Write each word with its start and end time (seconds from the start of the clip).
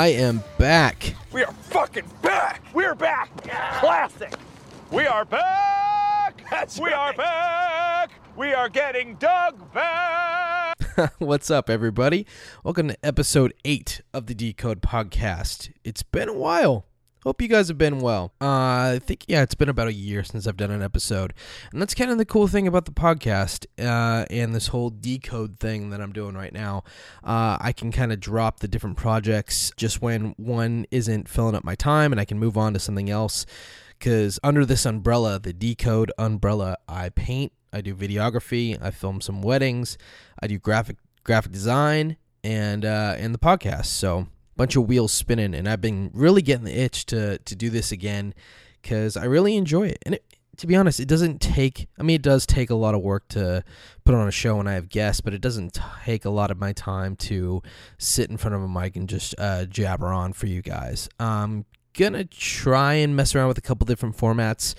Yeah, 0.00 0.04
I 0.04 0.08
am 0.08 0.42
back. 0.56 1.14
We 1.30 1.44
are 1.44 1.52
fucking 1.52 2.06
back. 2.22 2.62
We're 2.72 2.94
back. 2.94 3.30
Classic. 3.80 4.32
We 4.90 5.06
are 5.06 5.26
back. 5.26 6.42
That's 6.50 6.78
we 6.78 6.90
are 6.90 7.12
back. 7.12 8.10
We 8.34 8.54
are 8.54 8.70
getting 8.70 9.16
Doug 9.16 9.74
back. 9.74 10.76
What's 11.18 11.50
up, 11.50 11.68
everybody? 11.68 12.26
Welcome 12.64 12.88
to 12.88 13.04
episode 13.04 13.52
8 13.66 14.00
of 14.14 14.24
the 14.24 14.34
Decode 14.34 14.80
Podcast. 14.80 15.70
It's 15.84 16.02
been 16.02 16.30
a 16.30 16.34
while. 16.34 16.86
Hope 17.24 17.42
you 17.42 17.48
guys 17.48 17.68
have 17.68 17.76
been 17.76 18.00
well. 18.00 18.32
Uh, 18.40 18.94
I 18.94 19.00
think, 19.02 19.26
yeah, 19.28 19.42
it's 19.42 19.54
been 19.54 19.68
about 19.68 19.88
a 19.88 19.92
year 19.92 20.24
since 20.24 20.46
I've 20.46 20.56
done 20.56 20.70
an 20.70 20.80
episode. 20.80 21.34
And 21.70 21.80
that's 21.80 21.94
kind 21.94 22.10
of 22.10 22.16
the 22.16 22.24
cool 22.24 22.48
thing 22.48 22.66
about 22.66 22.86
the 22.86 22.92
podcast 22.92 23.66
uh, 23.78 24.24
and 24.30 24.54
this 24.54 24.68
whole 24.68 24.88
decode 24.88 25.58
thing 25.60 25.90
that 25.90 26.00
I'm 26.00 26.12
doing 26.12 26.34
right 26.34 26.52
now. 26.52 26.82
Uh, 27.22 27.58
I 27.60 27.72
can 27.76 27.92
kind 27.92 28.10
of 28.10 28.20
drop 28.20 28.60
the 28.60 28.68
different 28.68 28.96
projects 28.96 29.70
just 29.76 30.00
when 30.00 30.34
one 30.38 30.86
isn't 30.90 31.28
filling 31.28 31.54
up 31.54 31.62
my 31.62 31.74
time 31.74 32.10
and 32.10 32.18
I 32.18 32.24
can 32.24 32.38
move 32.38 32.56
on 32.56 32.72
to 32.72 32.78
something 32.78 33.10
else. 33.10 33.44
Because 33.98 34.40
under 34.42 34.64
this 34.64 34.86
umbrella, 34.86 35.38
the 35.38 35.52
Decode 35.52 36.10
umbrella, 36.16 36.78
I 36.88 37.10
paint, 37.10 37.52
I 37.70 37.82
do 37.82 37.94
videography, 37.94 38.82
I 38.82 38.90
film 38.92 39.20
some 39.20 39.42
weddings, 39.42 39.98
I 40.42 40.46
do 40.46 40.58
graphic 40.58 40.96
graphic 41.22 41.52
design, 41.52 42.16
and 42.42 42.86
uh, 42.86 43.14
and 43.18 43.34
the 43.34 43.38
podcast. 43.38 43.86
So 43.86 44.28
bunch 44.60 44.76
of 44.76 44.86
wheels 44.86 45.10
spinning, 45.10 45.54
and 45.54 45.66
I've 45.66 45.80
been 45.80 46.10
really 46.12 46.42
getting 46.42 46.66
the 46.66 46.78
itch 46.78 47.06
to 47.06 47.38
to 47.38 47.56
do 47.56 47.70
this 47.70 47.92
again 47.92 48.34
because 48.82 49.16
I 49.16 49.24
really 49.24 49.56
enjoy 49.56 49.88
it. 49.88 49.98
And 50.04 50.16
it, 50.16 50.24
to 50.58 50.66
be 50.66 50.76
honest, 50.76 51.00
it 51.00 51.08
doesn't 51.08 51.40
take. 51.40 51.88
I 51.98 52.02
mean, 52.02 52.16
it 52.16 52.22
does 52.22 52.44
take 52.44 52.68
a 52.68 52.74
lot 52.74 52.94
of 52.94 53.00
work 53.00 53.26
to 53.28 53.64
put 54.04 54.14
on 54.14 54.28
a 54.28 54.30
show 54.30 54.56
when 54.56 54.68
I 54.68 54.74
have 54.74 54.90
guests, 54.90 55.22
but 55.22 55.32
it 55.32 55.40
doesn't 55.40 55.80
take 56.04 56.26
a 56.26 56.30
lot 56.30 56.50
of 56.50 56.58
my 56.58 56.74
time 56.74 57.16
to 57.16 57.62
sit 57.96 58.28
in 58.28 58.36
front 58.36 58.54
of 58.54 58.60
a 58.60 58.68
mic 58.68 58.96
and 58.96 59.08
just 59.08 59.34
uh, 59.38 59.64
jabber 59.64 60.08
on 60.08 60.34
for 60.34 60.46
you 60.46 60.60
guys. 60.60 61.08
I'm 61.18 61.64
gonna 61.94 62.24
try 62.24 62.94
and 62.94 63.16
mess 63.16 63.34
around 63.34 63.48
with 63.48 63.56
a 63.56 63.62
couple 63.62 63.86
different 63.86 64.18
formats, 64.18 64.74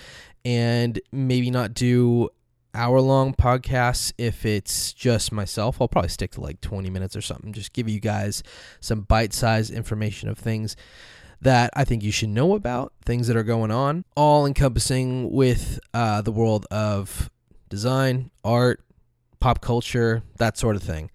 and 0.46 1.02
maybe 1.12 1.50
not 1.50 1.74
do 1.74 2.30
hour 2.74 3.02
long 3.02 3.34
podcasts 3.34 4.14
if 4.18 4.46
it's 4.46 4.94
just 4.94 5.32
myself. 5.32 5.82
I'll 5.82 5.88
probably 5.88 6.10
stick 6.10 6.32
to 6.32 6.42
like 6.42 6.62
20 6.62 6.90
minutes 6.90 7.16
or 7.16 7.22
something. 7.22 7.54
Just 7.54 7.74
give 7.74 7.90
you 7.90 8.00
guys 8.00 8.44
some 8.80 9.02
bite 9.02 9.34
sized 9.34 9.72
information 9.72 10.30
of 10.30 10.38
things 10.38 10.76
that 11.42 11.72
I 11.76 11.84
think 11.84 12.04
you 12.04 12.12
should 12.12 12.30
know 12.30 12.54
about, 12.54 12.94
things 13.04 13.28
that 13.28 13.36
are 13.36 13.44
going 13.44 13.72
on, 13.72 14.06
all 14.16 14.46
encompassing 14.46 15.32
with 15.32 15.80
uh, 15.94 16.22
the 16.22 16.32
world 16.32 16.68
of 16.70 17.30
design, 17.70 18.30
art, 18.44 18.84
pop 19.40 19.62
culture, 19.62 20.24
that 20.38 20.58
sort 20.58 20.76
of 20.76 20.84
thing. 20.84 21.10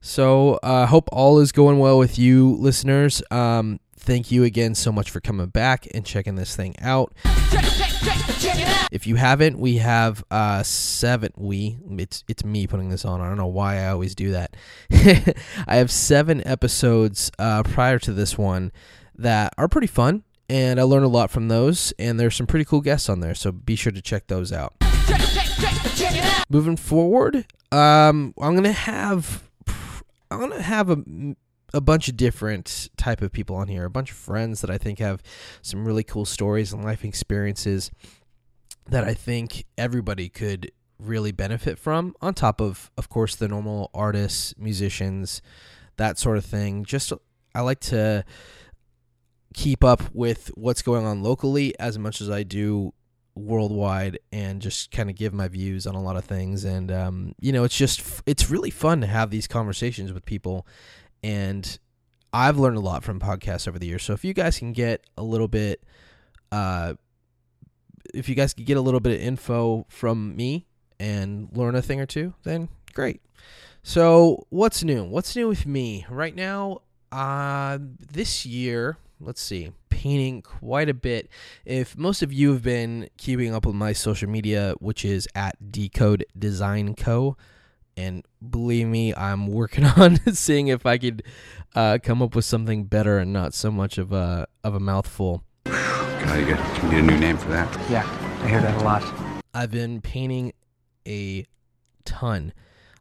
So 0.00 0.58
I 0.62 0.82
uh, 0.82 0.86
hope 0.86 1.08
all 1.12 1.38
is 1.38 1.52
going 1.52 1.78
well 1.78 1.98
with 1.98 2.18
you, 2.18 2.56
listeners. 2.56 3.22
Um, 3.30 3.80
thank 4.00 4.30
you 4.30 4.44
again 4.44 4.74
so 4.74 4.90
much 4.90 5.10
for 5.10 5.20
coming 5.20 5.46
back 5.48 5.86
and 5.94 6.04
checking 6.04 6.34
this 6.34 6.56
thing 6.56 6.74
out. 6.80 7.12
If 8.90 9.06
you 9.06 9.16
haven't, 9.16 9.58
we 9.58 9.76
have 9.76 10.24
uh 10.30 10.62
seven. 10.62 11.32
We 11.36 11.78
it's 11.90 12.24
it's 12.26 12.44
me 12.44 12.66
putting 12.66 12.88
this 12.88 13.04
on. 13.04 13.20
I 13.20 13.28
don't 13.28 13.36
know 13.36 13.46
why 13.46 13.78
I 13.78 13.88
always 13.88 14.14
do 14.14 14.32
that. 14.32 14.56
I 14.90 15.76
have 15.76 15.90
seven 15.90 16.44
episodes 16.46 17.30
uh, 17.38 17.62
prior 17.62 17.98
to 18.00 18.12
this 18.12 18.36
one 18.38 18.72
that 19.16 19.52
are 19.58 19.68
pretty 19.68 19.86
fun, 19.86 20.24
and 20.48 20.80
I 20.80 20.84
learned 20.84 21.04
a 21.04 21.08
lot 21.08 21.30
from 21.30 21.48
those. 21.48 21.92
And 21.98 22.18
there's 22.18 22.34
some 22.34 22.46
pretty 22.46 22.64
cool 22.64 22.80
guests 22.80 23.08
on 23.08 23.20
there, 23.20 23.34
so 23.34 23.52
be 23.52 23.76
sure 23.76 23.92
to 23.92 24.02
check 24.02 24.26
those 24.26 24.52
out. 24.52 24.74
Moving 26.48 26.76
forward, 26.76 27.46
um, 27.70 28.34
I'm 28.40 28.54
gonna 28.54 28.72
have 28.72 29.44
I'm 30.30 30.40
gonna 30.40 30.62
have 30.62 30.90
a 30.90 30.96
a 31.72 31.80
bunch 31.80 32.08
of 32.08 32.16
different 32.16 32.88
type 32.96 33.22
of 33.22 33.32
people 33.32 33.56
on 33.56 33.68
here 33.68 33.84
a 33.84 33.90
bunch 33.90 34.10
of 34.10 34.16
friends 34.16 34.60
that 34.60 34.70
i 34.70 34.78
think 34.78 34.98
have 34.98 35.22
some 35.62 35.84
really 35.84 36.02
cool 36.02 36.24
stories 36.24 36.72
and 36.72 36.84
life 36.84 37.04
experiences 37.04 37.90
that 38.88 39.04
i 39.04 39.14
think 39.14 39.64
everybody 39.78 40.28
could 40.28 40.70
really 40.98 41.32
benefit 41.32 41.78
from 41.78 42.14
on 42.20 42.34
top 42.34 42.60
of 42.60 42.90
of 42.98 43.08
course 43.08 43.34
the 43.36 43.48
normal 43.48 43.90
artists 43.94 44.54
musicians 44.58 45.40
that 46.00 46.18
sort 46.18 46.38
of 46.38 46.44
thing. 46.44 46.84
Just 46.84 47.12
i 47.54 47.60
like 47.60 47.80
to 47.80 48.24
keep 49.52 49.84
up 49.84 50.02
with 50.14 50.50
what's 50.54 50.82
going 50.82 51.04
on 51.04 51.22
locally 51.22 51.78
as 51.78 51.98
much 51.98 52.20
as 52.20 52.30
i 52.30 52.42
do 52.42 52.92
worldwide 53.34 54.18
and 54.32 54.60
just 54.62 54.90
kind 54.90 55.10
of 55.10 55.16
give 55.16 55.32
my 55.32 55.48
views 55.48 55.86
on 55.86 55.94
a 55.94 56.02
lot 56.02 56.16
of 56.16 56.24
things. 56.24 56.64
And 56.64 56.90
um, 56.90 57.34
you 57.40 57.52
know 57.52 57.64
it's 57.64 57.76
just 57.76 58.22
it's 58.26 58.50
really 58.50 58.70
fun 58.70 59.00
to 59.02 59.06
have 59.06 59.30
these 59.30 59.46
conversations 59.46 60.12
with 60.12 60.24
people 60.24 60.66
and 61.22 61.78
I've 62.32 62.58
learned 62.58 62.76
a 62.76 62.80
lot 62.80 63.02
from 63.02 63.20
podcasts 63.20 63.66
over 63.66 63.78
the 63.78 63.86
years. 63.86 64.02
So 64.02 64.12
if 64.12 64.24
you 64.24 64.34
guys 64.34 64.58
can 64.58 64.72
get 64.72 65.04
a 65.16 65.22
little 65.22 65.48
bit, 65.48 65.82
uh, 66.52 66.94
if 68.14 68.28
you 68.28 68.34
guys 68.34 68.54
can 68.54 68.64
get 68.64 68.76
a 68.76 68.80
little 68.80 69.00
bit 69.00 69.14
of 69.14 69.20
info 69.20 69.86
from 69.88 70.36
me 70.36 70.66
and 70.98 71.48
learn 71.52 71.74
a 71.74 71.82
thing 71.82 72.00
or 72.00 72.06
two, 72.06 72.34
then 72.44 72.68
great. 72.94 73.20
So 73.82 74.46
what's 74.50 74.84
new? 74.84 75.04
What's 75.04 75.34
new 75.34 75.48
with 75.48 75.66
me 75.66 76.06
right 76.08 76.34
now? 76.34 76.82
Uh, 77.10 77.78
this 78.12 78.46
year, 78.46 78.98
let's 79.18 79.40
see, 79.40 79.72
painting 79.88 80.42
quite 80.42 80.88
a 80.88 80.94
bit. 80.94 81.28
If 81.64 81.96
most 81.96 82.22
of 82.22 82.32
you 82.32 82.52
have 82.52 82.62
been 82.62 83.08
keeping 83.16 83.54
up 83.54 83.66
with 83.66 83.74
my 83.74 83.92
social 83.92 84.28
media, 84.28 84.74
which 84.78 85.04
is 85.04 85.26
at 85.34 85.72
Decode 85.72 86.26
Design 86.38 86.94
Co 86.94 87.36
and 88.00 88.24
believe 88.48 88.86
me, 88.86 89.14
I'm 89.14 89.46
working 89.46 89.84
on 89.96 90.16
seeing 90.32 90.68
if 90.68 90.86
I 90.86 90.98
could 90.98 91.22
uh, 91.74 91.98
come 92.02 92.22
up 92.22 92.34
with 92.34 92.44
something 92.44 92.84
better 92.84 93.18
and 93.18 93.32
not 93.32 93.54
so 93.54 93.70
much 93.70 93.98
of 93.98 94.12
a 94.12 94.46
of 94.64 94.74
a 94.74 94.80
mouthful. 94.80 95.44
God, 95.64 96.38
you, 96.38 96.54
got, 96.54 96.82
you 96.82 96.88
need 96.90 96.98
a 96.98 97.02
new 97.02 97.18
name 97.18 97.36
for 97.36 97.48
that. 97.48 97.90
Yeah, 97.90 98.06
I 98.42 98.48
hear 98.48 98.60
that 98.60 98.80
a 98.80 98.84
lot. 98.84 99.02
I've 99.52 99.70
been 99.70 100.00
painting 100.00 100.52
a 101.06 101.46
ton. 102.04 102.52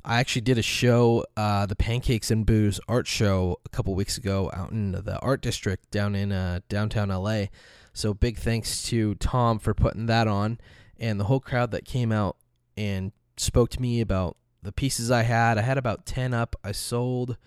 I 0.03 0.19
actually 0.19 0.41
did 0.41 0.57
a 0.57 0.63
show, 0.63 1.25
uh, 1.35 1.65
the 1.65 1.75
Pancakes 1.75 2.31
and 2.31 2.45
Booze 2.45 2.79
art 2.87 3.05
show, 3.05 3.57
a 3.65 3.69
couple 3.69 3.93
weeks 3.95 4.17
ago 4.17 4.49
out 4.53 4.71
in 4.71 4.93
the 4.93 5.19
art 5.21 5.41
district 5.41 5.91
down 5.91 6.15
in 6.15 6.31
uh, 6.31 6.61
downtown 6.69 7.09
LA. 7.09 7.45
So 7.93 8.13
big 8.13 8.37
thanks 8.37 8.83
to 8.83 9.15
Tom 9.15 9.59
for 9.59 9.73
putting 9.73 10.05
that 10.05 10.27
on, 10.27 10.59
and 10.97 11.19
the 11.19 11.25
whole 11.25 11.41
crowd 11.41 11.71
that 11.71 11.85
came 11.85 12.11
out 12.11 12.37
and 12.77 13.11
spoke 13.37 13.69
to 13.71 13.81
me 13.81 13.99
about 13.99 14.37
the 14.61 14.71
pieces 14.71 15.11
I 15.11 15.23
had. 15.23 15.57
I 15.57 15.61
had 15.61 15.77
about 15.77 16.05
10 16.05 16.33
up. 16.33 16.55
I 16.63 16.71
sold 16.71 17.37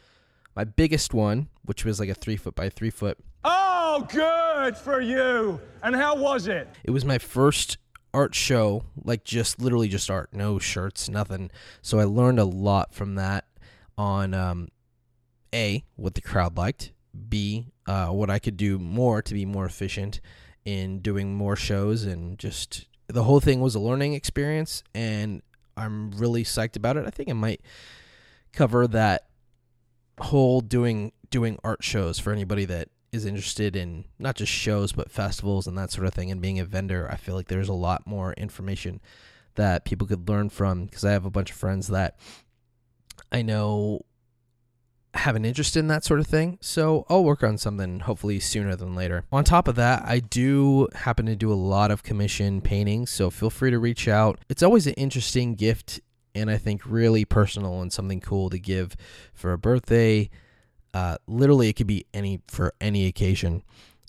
my 0.55 0.65
biggest 0.65 1.15
one, 1.15 1.49
which 1.65 1.85
was 1.85 2.01
like 2.01 2.09
a 2.09 2.15
three 2.15 2.37
foot 2.37 2.55
by 2.55 2.69
three 2.69 2.91
foot. 2.91 3.19
Oh, 3.45 4.07
good 4.09 4.77
for 4.77 5.01
you. 5.01 5.61
And 5.83 5.97
how 5.97 6.17
was 6.17 6.47
it? 6.47 6.69
It 6.85 6.91
was 6.91 7.05
my 7.05 7.19
first 7.19 7.79
art 8.15 8.35
show, 8.35 8.85
like 9.03 9.25
just 9.25 9.61
literally 9.61 9.89
just 9.89 10.11
art, 10.11 10.31
no 10.33 10.59
shirts, 10.59 11.09
nothing. 11.09 11.51
So 11.81 11.99
I 11.99 12.05
learned 12.05 12.39
a 12.39 12.45
lot 12.45 12.95
from 12.95 13.15
that 13.17 13.47
on 13.97 14.35
um, 14.35 14.69
A, 15.55 15.85
what 15.97 16.15
the 16.15 16.21
crowd 16.21 16.57
liked, 16.57 16.93
B, 17.29 17.67
uh, 17.87 18.09
what 18.09 18.31
I 18.31 18.39
could 18.39 18.57
do 18.57 18.79
more 18.79 19.23
to 19.23 19.35
be 19.35 19.45
more 19.45 19.67
efficient 19.67 20.21
in 20.65 21.01
doing 21.01 21.35
more 21.35 21.57
shows, 21.57 22.05
and 22.05 22.39
just 22.39 22.87
the 23.09 23.25
whole 23.25 23.41
thing 23.41 23.61
was 23.61 23.75
a 23.75 23.81
learning 23.81 24.15
experience. 24.15 24.85
And 24.95 25.43
I'm 25.77 26.11
really 26.13 26.45
psyched 26.45 26.77
about 26.77 26.97
it. 26.97 27.07
I 27.07 27.11
think 27.11 27.29
I 27.29 27.35
might 27.35 27.61
cover 28.53 28.87
that 28.89 29.29
whole 30.21 30.61
doing 30.61 31.13
doing 31.31 31.59
art 31.65 31.83
shows 31.83 32.19
for 32.19 32.33
anybody 32.33 32.67
that 32.67 32.89
is 33.13 33.25
interested 33.25 33.77
in 33.77 34.05
not 34.19 34.37
just 34.37 34.53
shows 34.53 34.93
but 34.93 35.11
festivals 35.11 35.67
and 35.67 35.77
that 35.77 35.91
sort 35.91 36.07
of 36.07 36.15
thing 36.15 36.31
and 36.31 36.41
being 36.41 36.59
a 36.59 36.65
vendor. 36.65 37.09
I 37.11 37.17
feel 37.17 37.35
like 37.35 37.49
there's 37.49 37.69
a 37.69 37.75
lot 37.75 38.07
more 38.07 38.33
information 38.35 39.01
that 39.55 39.85
people 39.85 40.07
could 40.07 40.29
learn 40.29 40.49
from 40.49 40.87
because 40.87 41.05
I 41.05 41.13
have 41.13 41.27
a 41.27 41.31
bunch 41.31 41.51
of 41.51 41.57
friends 41.57 41.89
that 41.89 42.19
I 43.31 43.43
know 43.43 44.03
have 45.15 45.37
an 45.37 45.45
interest 45.45 45.77
in 45.77 45.89
that 45.89 46.05
sort 46.05 46.21
of 46.21 46.27
thing. 46.27 46.59
So 46.61 47.05
I'll 47.09 47.25
work 47.25 47.43
on 47.43 47.59
something 47.59 48.01
hopefully 48.01 48.41
sooner 48.41 48.75
than 48.77 48.95
later. 48.95 49.25
On 49.31 49.45
top 49.45 49.69
of 49.69 49.77
that, 49.77 50.03
I 50.07 50.21
do 50.21 50.89
happen 50.95 51.27
to 51.27 51.37
do 51.37 51.53
a 51.53 51.55
lot 51.55 51.91
of 51.91 52.03
commission 52.03 52.61
paintings, 52.61 53.11
so 53.11 53.31
feel 53.31 53.51
free 53.51 53.71
to 53.71 53.79
reach 53.79 54.09
out. 54.09 54.39
It's 54.49 54.63
always 54.63 54.87
an 54.87 54.95
interesting 54.95 55.55
gift 55.55 56.01
and 56.35 56.51
I 56.51 56.57
think 56.57 56.83
really 56.87 57.25
personal 57.25 57.81
and 57.83 57.93
something 57.93 58.21
cool 58.21 58.51
to 58.51 58.59
give 58.59 58.97
for 59.35 59.53
a 59.53 59.59
birthday. 59.59 60.31
Uh, 60.95 61.17
literally, 61.27 61.69
it 61.69 61.75
could 61.75 61.87
be 61.87 62.07
any 62.13 62.41
for 62.49 62.75
any 62.81 63.07
occasion, 63.07 63.63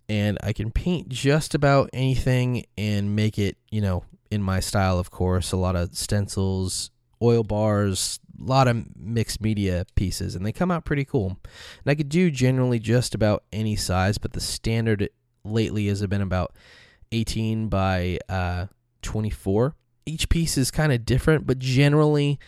and 0.09 0.37
I 0.43 0.53
can 0.53 0.71
paint 0.71 1.09
just 1.09 1.55
about 1.55 1.89
anything 1.93 2.65
and 2.77 3.15
make 3.15 3.39
it, 3.39 3.57
you 3.71 3.81
know, 3.81 4.03
in 4.29 4.41
my 4.41 4.59
style. 4.59 4.99
Of 4.99 5.11
course, 5.11 5.51
a 5.51 5.57
lot 5.57 5.75
of 5.75 5.95
stencils, 5.95 6.91
oil 7.23 7.43
bars, 7.43 8.19
a 8.39 8.43
lot 8.43 8.67
of 8.67 8.85
mixed 8.97 9.41
media 9.41 9.85
pieces, 9.95 10.35
and 10.35 10.45
they 10.45 10.51
come 10.51 10.69
out 10.69 10.83
pretty 10.85 11.05
cool. 11.05 11.27
And 11.85 11.87
I 11.87 11.95
could 11.95 12.09
do 12.09 12.29
generally 12.29 12.79
just 12.79 13.15
about 13.15 13.43
any 13.53 13.75
size, 13.77 14.17
but 14.17 14.33
the 14.33 14.41
standard 14.41 15.09
lately 15.45 15.87
has 15.87 16.05
been 16.07 16.21
about 16.21 16.53
18 17.13 17.69
by 17.69 18.19
uh, 18.27 18.65
24. 19.01 19.75
Each 20.05 20.27
piece 20.27 20.57
is 20.57 20.69
kind 20.71 20.91
of 20.91 21.05
different, 21.05 21.47
but 21.47 21.59
generally 21.59 22.39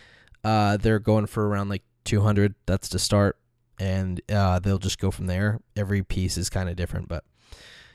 uh, 0.44 0.76
they're 0.76 0.98
going 0.98 1.26
for 1.26 1.48
around 1.48 1.70
like 1.70 1.82
200. 2.04 2.54
That's 2.66 2.88
to 2.90 2.98
start. 2.98 3.38
and 3.78 4.20
uh, 4.30 4.58
they'll 4.58 4.78
just 4.78 4.98
go 4.98 5.10
from 5.10 5.26
there. 5.26 5.60
Every 5.76 6.02
piece 6.02 6.36
is 6.38 6.48
kind 6.50 6.68
of 6.68 6.76
different, 6.76 7.08
but 7.08 7.24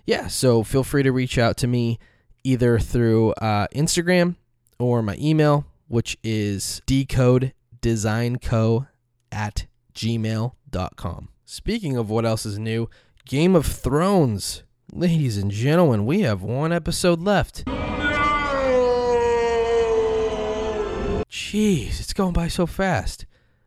yeah. 0.05 0.27
So 0.27 0.63
feel 0.63 0.83
free 0.83 1.03
to 1.03 1.11
reach 1.11 1.37
out 1.37 1.57
to 1.57 1.67
me 1.67 1.99
either 2.43 2.79
through 2.79 3.31
uh, 3.33 3.67
Instagram 3.75 4.35
or 4.79 5.01
my 5.01 5.15
email, 5.19 5.65
which 5.91 6.17
is 6.23 6.81
decodedesignco 6.87 8.87
at 9.29 9.65
gmail.com. 9.93 11.29
Speaking 11.43 11.97
of 11.97 12.09
what 12.09 12.25
else 12.25 12.45
is 12.45 12.57
new, 12.57 12.89
Game 13.25 13.55
of 13.55 13.65
Thrones. 13.65 14.63
Ladies 14.93 15.37
and 15.37 15.51
gentlemen, 15.51 16.05
we 16.05 16.21
have 16.21 16.41
one 16.41 16.71
episode 16.71 17.21
left. 17.21 17.65
Jeez, 21.29 21.99
it's 21.99 22.13
going 22.13 22.33
by 22.33 22.47
so 22.47 22.65
fast. 22.65 23.25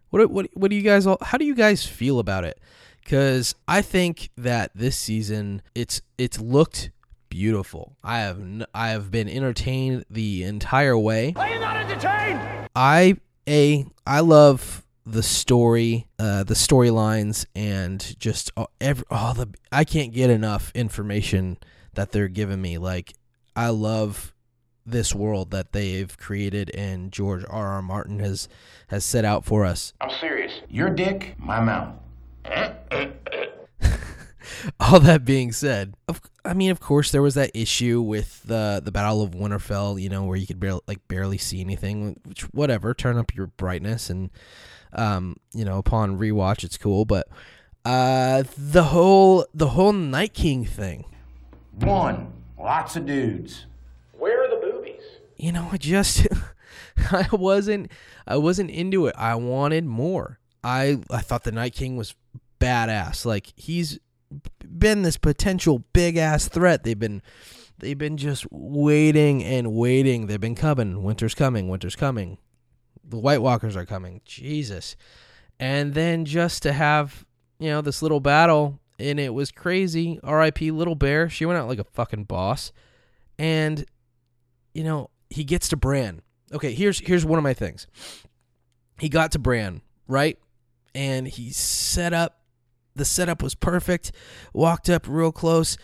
What 0.08 0.30
what 0.30 0.46
what 0.54 0.70
do 0.70 0.76
you 0.76 0.82
guys 0.82 1.06
all 1.06 1.18
how 1.20 1.36
do 1.36 1.44
you 1.44 1.54
guys 1.54 1.84
feel 1.84 2.18
about 2.18 2.44
it? 2.44 2.58
Cuz 3.04 3.54
I 3.68 3.82
think 3.82 4.30
that 4.38 4.70
this 4.74 4.96
season 4.98 5.60
it's 5.74 6.00
it's 6.16 6.40
looked 6.40 6.90
beautiful. 7.28 7.96
I 8.02 8.20
have 8.20 8.38
n- 8.38 8.64
I 8.74 8.88
have 8.90 9.10
been 9.10 9.28
entertained 9.28 10.04
the 10.08 10.44
entire 10.44 10.96
way. 10.96 11.34
Are 11.94 12.28
you 12.28 12.34
not 12.34 12.38
entertained? 12.38 12.68
I 12.74 13.16
a 13.48 13.86
I 14.06 14.20
love 14.20 14.84
the 15.06 15.22
story, 15.22 16.06
uh, 16.18 16.44
the 16.44 16.54
storylines, 16.54 17.46
and 17.54 18.18
just 18.18 18.50
all, 18.56 18.70
every, 18.80 19.04
all 19.10 19.34
the. 19.34 19.48
I 19.70 19.84
can't 19.84 20.12
get 20.12 20.30
enough 20.30 20.72
information 20.74 21.58
that 21.94 22.12
they're 22.12 22.28
giving 22.28 22.60
me. 22.60 22.78
Like 22.78 23.14
I 23.54 23.68
love 23.68 24.32
this 24.86 25.14
world 25.14 25.50
that 25.52 25.72
they've 25.72 26.16
created, 26.18 26.70
and 26.74 27.12
George 27.12 27.44
R. 27.48 27.68
R. 27.74 27.82
Martin 27.82 28.18
has 28.20 28.48
has 28.88 29.04
set 29.04 29.24
out 29.24 29.44
for 29.44 29.64
us. 29.64 29.92
I'm 30.00 30.10
serious. 30.20 30.52
Your 30.68 30.90
dick, 30.90 31.34
my 31.38 31.60
mouth. 31.60 31.94
Eh? 32.44 32.72
Eh? 32.90 33.08
Eh? 33.32 33.43
all 34.80 35.00
that 35.00 35.24
being 35.24 35.52
said, 35.52 35.94
of, 36.08 36.20
I 36.44 36.54
mean, 36.54 36.70
of 36.70 36.80
course, 36.80 37.10
there 37.10 37.22
was 37.22 37.34
that 37.34 37.50
issue 37.54 38.00
with 38.00 38.42
the 38.44 38.80
the 38.84 38.92
Battle 38.92 39.22
of 39.22 39.30
Winterfell. 39.30 40.00
You 40.00 40.08
know, 40.08 40.24
where 40.24 40.36
you 40.36 40.46
could 40.46 40.60
barely 40.60 40.80
like 40.86 41.06
barely 41.08 41.38
see 41.38 41.60
anything. 41.60 42.20
Which 42.24 42.42
whatever, 42.52 42.94
turn 42.94 43.18
up 43.18 43.34
your 43.34 43.48
brightness, 43.48 44.10
and 44.10 44.30
um, 44.92 45.36
you 45.52 45.64
know, 45.64 45.78
upon 45.78 46.18
rewatch, 46.18 46.64
it's 46.64 46.78
cool. 46.78 47.04
But 47.04 47.28
uh, 47.84 48.44
the 48.56 48.84
whole 48.84 49.46
the 49.54 49.68
whole 49.68 49.92
Night 49.92 50.34
King 50.34 50.64
thing. 50.64 51.04
One, 51.80 52.32
lots 52.58 52.96
of 52.96 53.06
dudes. 53.06 53.66
Where 54.12 54.44
are 54.44 54.48
the 54.48 54.56
boobies? 54.56 55.02
You 55.36 55.52
know, 55.52 55.68
I 55.72 55.76
just 55.76 56.26
I 57.10 57.28
wasn't 57.32 57.90
I 58.26 58.36
wasn't 58.36 58.70
into 58.70 59.06
it. 59.06 59.14
I 59.18 59.34
wanted 59.34 59.84
more. 59.84 60.38
I 60.62 61.00
I 61.10 61.20
thought 61.20 61.44
the 61.44 61.52
Night 61.52 61.74
King 61.74 61.96
was 61.96 62.14
badass. 62.60 63.26
Like 63.26 63.52
he's 63.56 63.98
been 64.60 65.02
this 65.02 65.16
potential 65.16 65.84
big 65.92 66.16
ass 66.16 66.48
threat. 66.48 66.84
They've 66.84 66.98
been 66.98 67.22
they've 67.78 67.98
been 67.98 68.16
just 68.16 68.46
waiting 68.50 69.42
and 69.42 69.72
waiting. 69.72 70.26
They've 70.26 70.40
been 70.40 70.54
coming. 70.54 71.02
Winter's 71.02 71.34
coming. 71.34 71.68
Winter's 71.68 71.96
coming. 71.96 72.38
The 73.02 73.18
White 73.18 73.42
Walkers 73.42 73.76
are 73.76 73.86
coming. 73.86 74.20
Jesus. 74.24 74.96
And 75.60 75.94
then 75.94 76.24
just 76.24 76.62
to 76.64 76.72
have, 76.72 77.24
you 77.58 77.70
know, 77.70 77.80
this 77.80 78.02
little 78.02 78.20
battle 78.20 78.80
and 78.98 79.18
it 79.18 79.34
was 79.34 79.50
crazy. 79.50 80.20
R.I.P. 80.22 80.70
Little 80.70 80.94
Bear. 80.94 81.28
She 81.28 81.44
went 81.44 81.58
out 81.58 81.68
like 81.68 81.78
a 81.78 81.84
fucking 81.84 82.24
boss. 82.24 82.72
And 83.38 83.84
you 84.74 84.84
know, 84.84 85.10
he 85.30 85.44
gets 85.44 85.68
to 85.68 85.76
Bran. 85.76 86.22
Okay, 86.52 86.72
here's 86.72 87.00
here's 87.00 87.24
one 87.24 87.38
of 87.38 87.42
my 87.42 87.54
things. 87.54 87.86
He 88.98 89.08
got 89.08 89.32
to 89.32 89.38
Bran, 89.38 89.80
right? 90.06 90.38
And 90.94 91.26
he 91.26 91.50
set 91.50 92.12
up 92.12 92.43
the 92.94 93.04
setup 93.04 93.42
was 93.42 93.54
perfect. 93.54 94.12
Walked 94.52 94.88
up 94.88 95.06
real 95.08 95.32
close. 95.32 95.76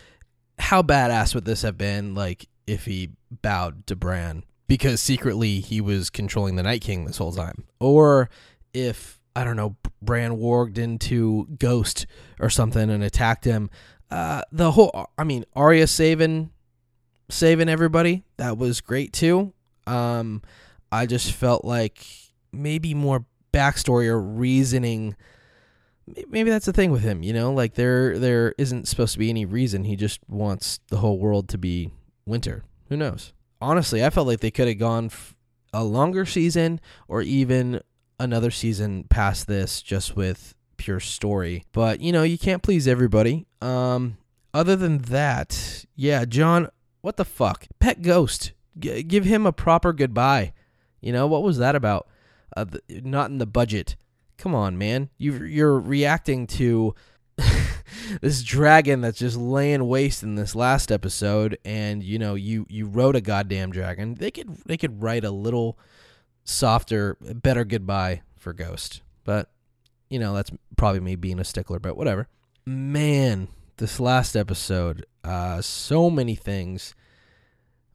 How 0.59 0.81
badass 0.81 1.33
would 1.35 1.45
this 1.45 1.63
have 1.63 1.77
been 1.77 2.15
like 2.15 2.47
if 2.67 2.85
he 2.85 3.09
bowed 3.41 3.87
to 3.87 3.95
Bran 3.95 4.43
because 4.67 5.01
secretly 5.01 5.59
he 5.59 5.81
was 5.81 6.09
controlling 6.09 6.55
the 6.55 6.63
Night 6.63 6.81
King 6.81 7.05
this 7.05 7.17
whole 7.17 7.33
time? 7.33 7.65
Or 7.79 8.29
if 8.73 9.19
I 9.35 9.43
don't 9.43 9.55
know, 9.55 9.75
Bran 10.01 10.37
warged 10.37 10.77
into 10.77 11.47
Ghost 11.57 12.05
or 12.39 12.49
something 12.49 12.89
and 12.89 13.03
attacked 13.03 13.45
him. 13.45 13.69
Uh, 14.09 14.41
the 14.51 14.71
whole, 14.71 15.09
I 15.17 15.23
mean, 15.23 15.45
Arya 15.55 15.87
saving, 15.87 16.51
saving 17.29 17.69
everybody. 17.69 18.23
That 18.37 18.57
was 18.57 18.81
great 18.81 19.13
too. 19.13 19.53
Um, 19.87 20.41
I 20.91 21.05
just 21.05 21.31
felt 21.31 21.63
like 21.63 22.05
maybe 22.51 22.93
more 22.93 23.25
backstory 23.53 24.07
or 24.07 24.21
reasoning. 24.21 25.15
Maybe 26.29 26.49
that's 26.49 26.65
the 26.65 26.73
thing 26.73 26.91
with 26.91 27.01
him, 27.01 27.23
you 27.23 27.33
know, 27.33 27.51
like 27.53 27.75
there 27.75 28.17
there 28.17 28.53
isn't 28.57 28.87
supposed 28.87 29.13
to 29.13 29.19
be 29.19 29.29
any 29.29 29.45
reason. 29.45 29.83
He 29.83 29.95
just 29.95 30.19
wants 30.27 30.79
the 30.89 30.97
whole 30.97 31.17
world 31.19 31.47
to 31.49 31.57
be 31.57 31.91
winter. 32.25 32.63
Who 32.89 32.97
knows? 32.97 33.33
Honestly, 33.61 34.03
I 34.03 34.09
felt 34.09 34.27
like 34.27 34.39
they 34.39 34.51
could 34.51 34.67
have 34.67 34.79
gone 34.79 35.05
f- 35.05 35.35
a 35.73 35.83
longer 35.83 36.25
season 36.25 36.79
or 37.07 37.21
even 37.21 37.81
another 38.19 38.51
season 38.51 39.05
past 39.09 39.47
this 39.47 39.81
just 39.81 40.15
with 40.15 40.55
pure 40.77 40.99
story. 40.99 41.63
But, 41.71 42.01
you 42.01 42.11
know, 42.11 42.23
you 42.23 42.37
can't 42.37 42.63
please 42.63 42.87
everybody. 42.87 43.45
Um 43.61 44.17
other 44.53 44.75
than 44.75 44.97
that, 45.03 45.85
yeah, 45.95 46.25
Jon, 46.25 46.67
what 47.01 47.15
the 47.17 47.25
fuck? 47.25 47.67
Pet 47.79 48.01
Ghost. 48.01 48.51
G- 48.77 49.03
give 49.03 49.23
him 49.25 49.45
a 49.45 49.53
proper 49.53 49.93
goodbye. 49.93 50.53
You 51.01 51.13
know, 51.13 51.25
what 51.27 51.43
was 51.43 51.57
that 51.57 51.75
about? 51.75 52.07
Uh, 52.55 52.65
not 52.89 53.29
in 53.29 53.37
the 53.37 53.45
budget. 53.45 53.95
Come 54.41 54.55
on, 54.55 54.75
man. 54.75 55.11
You 55.19 55.43
you're 55.43 55.79
reacting 55.79 56.47
to 56.47 56.95
this 58.21 58.41
dragon 58.41 58.99
that's 59.01 59.19
just 59.19 59.37
laying 59.37 59.87
waste 59.87 60.23
in 60.23 60.33
this 60.33 60.55
last 60.55 60.91
episode 60.91 61.59
and 61.63 62.01
you 62.01 62.17
know, 62.17 62.33
you 62.33 62.65
you 62.67 62.87
wrote 62.87 63.15
a 63.15 63.21
goddamn 63.21 63.71
dragon. 63.71 64.15
They 64.15 64.31
could 64.31 64.49
they 64.65 64.77
could 64.77 65.03
write 65.03 65.23
a 65.23 65.29
little 65.29 65.77
softer, 66.43 67.17
better 67.21 67.63
goodbye 67.63 68.23
for 68.35 68.51
Ghost. 68.51 69.03
But 69.25 69.51
you 70.09 70.17
know, 70.17 70.33
that's 70.33 70.49
probably 70.75 71.01
me 71.01 71.15
being 71.15 71.39
a 71.39 71.43
stickler, 71.43 71.77
but 71.77 71.95
whatever. 71.95 72.27
Man, 72.65 73.47
this 73.77 73.99
last 73.99 74.35
episode, 74.35 75.05
uh 75.23 75.61
so 75.61 76.09
many 76.09 76.33
things 76.33 76.95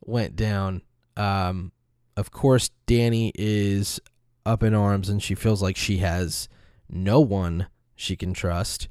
went 0.01 0.37
down. 0.37 0.83
Um 1.17 1.73
of 2.17 2.31
course 2.31 2.71
Dany 2.87 3.33
is 3.35 4.01
up 4.47 4.63
in 4.63 4.75
arms 4.75 5.09
and 5.09 5.23
she 5.23 5.35
feels 5.35 5.61
like 5.61 5.77
she 5.77 5.99
has 5.99 6.49
no 6.89 7.21
one 7.21 7.67
she 7.97 8.15
can 8.17 8.33
trust. 8.33 8.89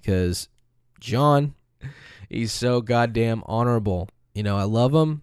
Because 0.00 0.48
Jon, 1.00 1.54
he's 2.28 2.52
so 2.52 2.80
goddamn 2.80 3.42
honorable. 3.46 4.08
You 4.34 4.42
know, 4.42 4.56
I 4.56 4.64
love 4.64 4.92
him, 4.92 5.22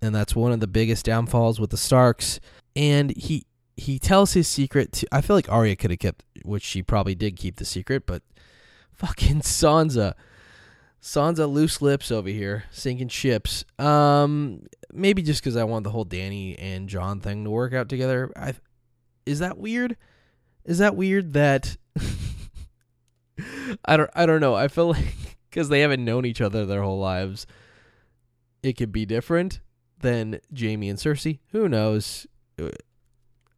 and 0.00 0.14
that's 0.14 0.36
one 0.36 0.52
of 0.52 0.60
the 0.60 0.66
biggest 0.66 1.04
downfalls 1.04 1.58
with 1.58 1.70
the 1.70 1.76
Starks. 1.76 2.40
And 2.76 3.16
he 3.16 3.46
he 3.76 3.98
tells 3.98 4.32
his 4.32 4.46
secret 4.46 4.92
to. 4.92 5.08
I 5.10 5.20
feel 5.20 5.36
like 5.36 5.50
Arya 5.50 5.76
could 5.76 5.90
have 5.90 5.98
kept, 5.98 6.24
which 6.44 6.62
she 6.62 6.82
probably 6.82 7.14
did 7.14 7.36
keep 7.36 7.56
the 7.56 7.64
secret, 7.64 8.06
but 8.06 8.22
fucking 8.92 9.40
Sansa. 9.40 10.14
Sansa 11.04 11.46
loose 11.52 11.82
lips 11.82 12.10
over 12.10 12.30
here, 12.30 12.64
sinking 12.70 13.08
ships. 13.08 13.66
Um, 13.78 14.66
maybe 14.90 15.20
just 15.20 15.42
because 15.42 15.54
I 15.54 15.64
want 15.64 15.84
the 15.84 15.90
whole 15.90 16.06
Dany 16.06 16.56
and 16.58 16.88
Jon 16.88 17.20
thing 17.20 17.44
to 17.44 17.50
work 17.50 17.74
out 17.74 17.90
together. 17.90 18.32
I 18.34 18.54
is 19.26 19.40
that 19.40 19.58
weird? 19.58 19.98
Is 20.64 20.78
that 20.78 20.96
weird 20.96 21.34
that 21.34 21.76
I 23.84 23.98
don't 23.98 24.10
I 24.14 24.24
don't 24.24 24.40
know. 24.40 24.54
I 24.54 24.68
feel 24.68 24.88
like 24.88 25.14
because 25.50 25.68
they 25.68 25.80
haven't 25.80 26.06
known 26.06 26.24
each 26.24 26.40
other 26.40 26.64
their 26.64 26.82
whole 26.82 26.98
lives, 26.98 27.46
it 28.62 28.78
could 28.78 28.90
be 28.90 29.04
different 29.04 29.60
than 30.00 30.40
Jaime 30.58 30.88
and 30.88 30.98
Cersei. 30.98 31.40
Who 31.52 31.68
knows? 31.68 32.26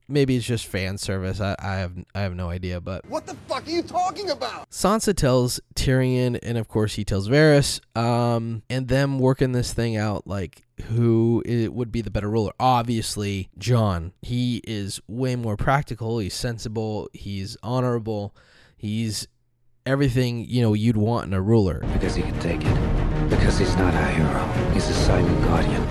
Maybe 0.09 0.37
it's 0.37 0.47
just 0.47 0.67
fan 0.67 0.99
service. 0.99 1.41
I, 1.41 1.57
I 1.59 1.75
have 1.77 1.93
I 2.15 2.21
have 2.21 2.35
no 2.35 2.49
idea, 2.49 2.81
but 2.81 3.05
What 3.07 3.27
the 3.27 3.35
fuck 3.49 3.67
are 3.67 3.71
you 3.71 3.83
talking 3.83 4.31
about? 4.31 4.71
Sansa 4.71 5.15
tells 5.15 5.61
Tyrion, 5.75 6.39
and 6.43 6.57
of 6.59 6.69
course 6.69 6.95
he 6.95 7.05
tells 7.05 7.29
Varys, 7.29 7.81
um, 7.97 8.63
and 8.71 8.87
them 8.89 9.19
working 9.19 9.53
this 9.53 9.73
thing 9.73 9.97
out, 9.97 10.27
like 10.27 10.63
who 10.89 11.43
it 11.45 11.73
would 11.73 11.91
be 11.91 12.03
the 12.03 12.11
better 12.11 12.31
ruler. 12.31 12.53
Obviously, 12.61 13.49
Jon. 13.59 14.13
He 14.23 14.61
is 14.65 15.01
way 15.09 15.35
more 15.35 15.57
practical. 15.57 16.19
He's 16.19 16.35
sensible. 16.35 17.09
He's 17.13 17.57
honorable. 17.63 18.35
He's 18.77 19.27
everything 19.87 20.45
you 20.45 20.63
know 20.63 20.75
you'd 20.75 20.97
want 20.97 21.27
in 21.27 21.33
a 21.35 21.41
ruler. 21.41 21.81
Because 21.93 22.15
he 22.15 22.23
can 22.23 22.39
take 22.41 22.61
it. 22.65 23.31
Because 23.31 23.59
he's 23.59 23.75
not 23.77 23.95
a 23.95 24.07
hero. 24.09 24.71
He's 24.73 24.89
a 24.89 24.95
silent 24.95 25.41
guardian. 25.45 25.83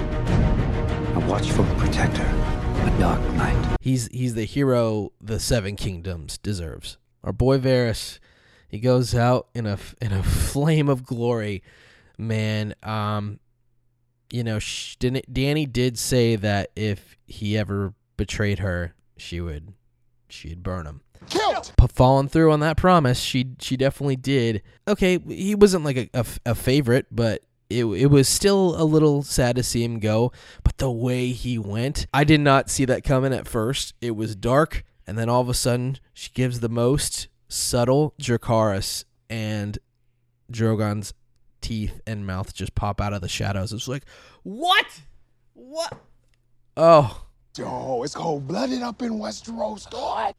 A 1.15 1.27
watchful 1.27 1.65
protector. 1.77 2.54
A 2.95 2.99
dark. 2.99 3.79
He's 3.81 4.07
he's 4.07 4.33
the 4.33 4.45
hero 4.45 5.11
the 5.21 5.39
Seven 5.39 5.75
Kingdoms 5.75 6.37
deserves. 6.37 6.97
Our 7.23 7.31
boy 7.33 7.59
Varys, 7.59 8.19
he 8.67 8.79
goes 8.79 9.13
out 9.13 9.47
in 9.53 9.65
a 9.65 9.77
in 10.01 10.11
a 10.11 10.23
flame 10.23 10.89
of 10.89 11.05
glory, 11.05 11.61
man. 12.17 12.73
Um, 12.83 13.39
you 14.31 14.43
know, 14.43 14.57
Dany 14.57 15.71
did 15.71 15.97
say 15.99 16.35
that 16.35 16.71
if 16.75 17.15
he 17.27 17.57
ever 17.57 17.93
betrayed 18.17 18.59
her, 18.59 18.95
she 19.17 19.39
would 19.39 19.73
she'd 20.29 20.63
burn 20.63 20.87
him. 20.87 21.01
Killed! 21.29 21.73
Falling 21.93 22.27
through 22.27 22.51
on 22.51 22.59
that 22.61 22.77
promise, 22.77 23.19
she 23.19 23.51
she 23.59 23.77
definitely 23.77 24.15
did. 24.15 24.63
Okay, 24.87 25.19
he 25.19 25.55
wasn't 25.55 25.85
like 25.85 26.09
a 26.13 26.25
a 26.45 26.55
favorite, 26.55 27.05
but 27.11 27.43
it 27.69 27.85
it 27.85 28.07
was 28.07 28.27
still 28.27 28.79
a 28.81 28.83
little 28.83 29.23
sad 29.23 29.55
to 29.55 29.63
see 29.63 29.83
him 29.83 29.99
go. 29.99 30.31
But 30.63 30.77
the 30.77 30.91
way 30.91 31.29
he 31.29 31.57
went, 31.57 32.07
I 32.13 32.23
did 32.23 32.41
not 32.41 32.69
see 32.69 32.85
that 32.85 33.03
coming 33.03 33.33
at 33.33 33.47
first. 33.47 33.93
It 34.01 34.15
was 34.15 34.35
dark, 34.35 34.83
and 35.07 35.17
then 35.17 35.29
all 35.29 35.41
of 35.41 35.49
a 35.49 35.53
sudden, 35.53 35.99
she 36.13 36.29
gives 36.33 36.59
the 36.59 36.69
most 36.69 37.27
subtle 37.47 38.13
Dracarys, 38.21 39.05
and 39.29 39.77
Drogon's 40.51 41.13
teeth 41.61 41.99
and 42.05 42.25
mouth 42.25 42.53
just 42.53 42.75
pop 42.75 43.01
out 43.01 43.13
of 43.13 43.21
the 43.21 43.27
shadows. 43.27 43.73
It's 43.73 43.87
like, 43.87 44.05
what? 44.43 45.01
What? 45.53 45.97
Oh, 46.77 47.25
Yo, 47.57 48.03
it's 48.03 48.13
cold 48.13 48.47
blooded 48.47 48.81
up 48.81 49.01
in 49.01 49.13
Westeros. 49.13 49.87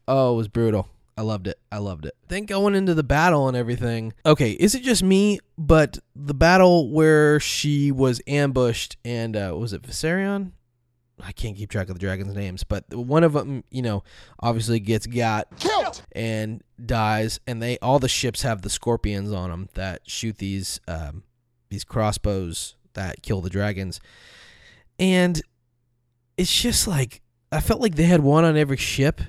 Oh, 0.07 0.33
it 0.33 0.37
was 0.37 0.47
brutal. 0.47 0.87
I 1.17 1.21
loved 1.23 1.47
it. 1.47 1.59
I 1.71 1.79
loved 1.79 2.05
it. 2.05 2.15
Then 2.27 2.45
going 2.45 2.75
into 2.75 2.93
the 2.93 3.03
battle 3.03 3.47
and 3.47 3.57
everything. 3.57 4.13
Okay, 4.25 4.51
is 4.51 4.75
it 4.75 4.83
just 4.83 5.01
me? 5.01 5.39
But 5.57 5.97
the 6.15 6.35
battle 6.35 6.91
where 6.91 7.39
she 7.39 7.91
was 7.91 8.21
ambushed 8.27 8.97
and 9.03 9.35
uh, 9.35 9.55
was 9.57 9.73
it 9.73 9.81
Viserion? 9.81 10.51
I 11.19 11.31
can't 11.31 11.57
keep 11.57 11.71
track 11.71 11.89
of 11.89 11.95
the 11.95 11.99
dragons' 11.99 12.35
names, 12.35 12.63
but 12.63 12.93
one 12.93 13.23
of 13.23 13.33
them, 13.33 13.63
you 13.71 13.81
know, 13.81 14.03
obviously 14.39 14.79
gets 14.79 15.07
got 15.07 15.47
Killed! 15.59 16.03
and 16.11 16.61
dies, 16.83 17.39
and 17.47 17.61
they 17.61 17.79
all 17.79 17.97
the 17.97 18.07
ships 18.07 18.43
have 18.43 18.61
the 18.61 18.69
scorpions 18.69 19.31
on 19.31 19.49
them 19.49 19.69
that 19.73 20.01
shoot 20.05 20.37
these 20.37 20.79
um, 20.87 21.23
these 21.69 21.83
crossbows 21.83 22.75
that 22.93 23.23
kill 23.23 23.41
the 23.41 23.49
dragons, 23.49 23.99
and 24.99 25.41
it's 26.37 26.53
just 26.53 26.87
like 26.87 27.21
I 27.51 27.61
felt 27.61 27.81
like 27.81 27.95
they 27.95 28.03
had 28.03 28.21
one 28.21 28.45
on 28.45 28.55
every 28.55 28.77
ship, 28.77 29.19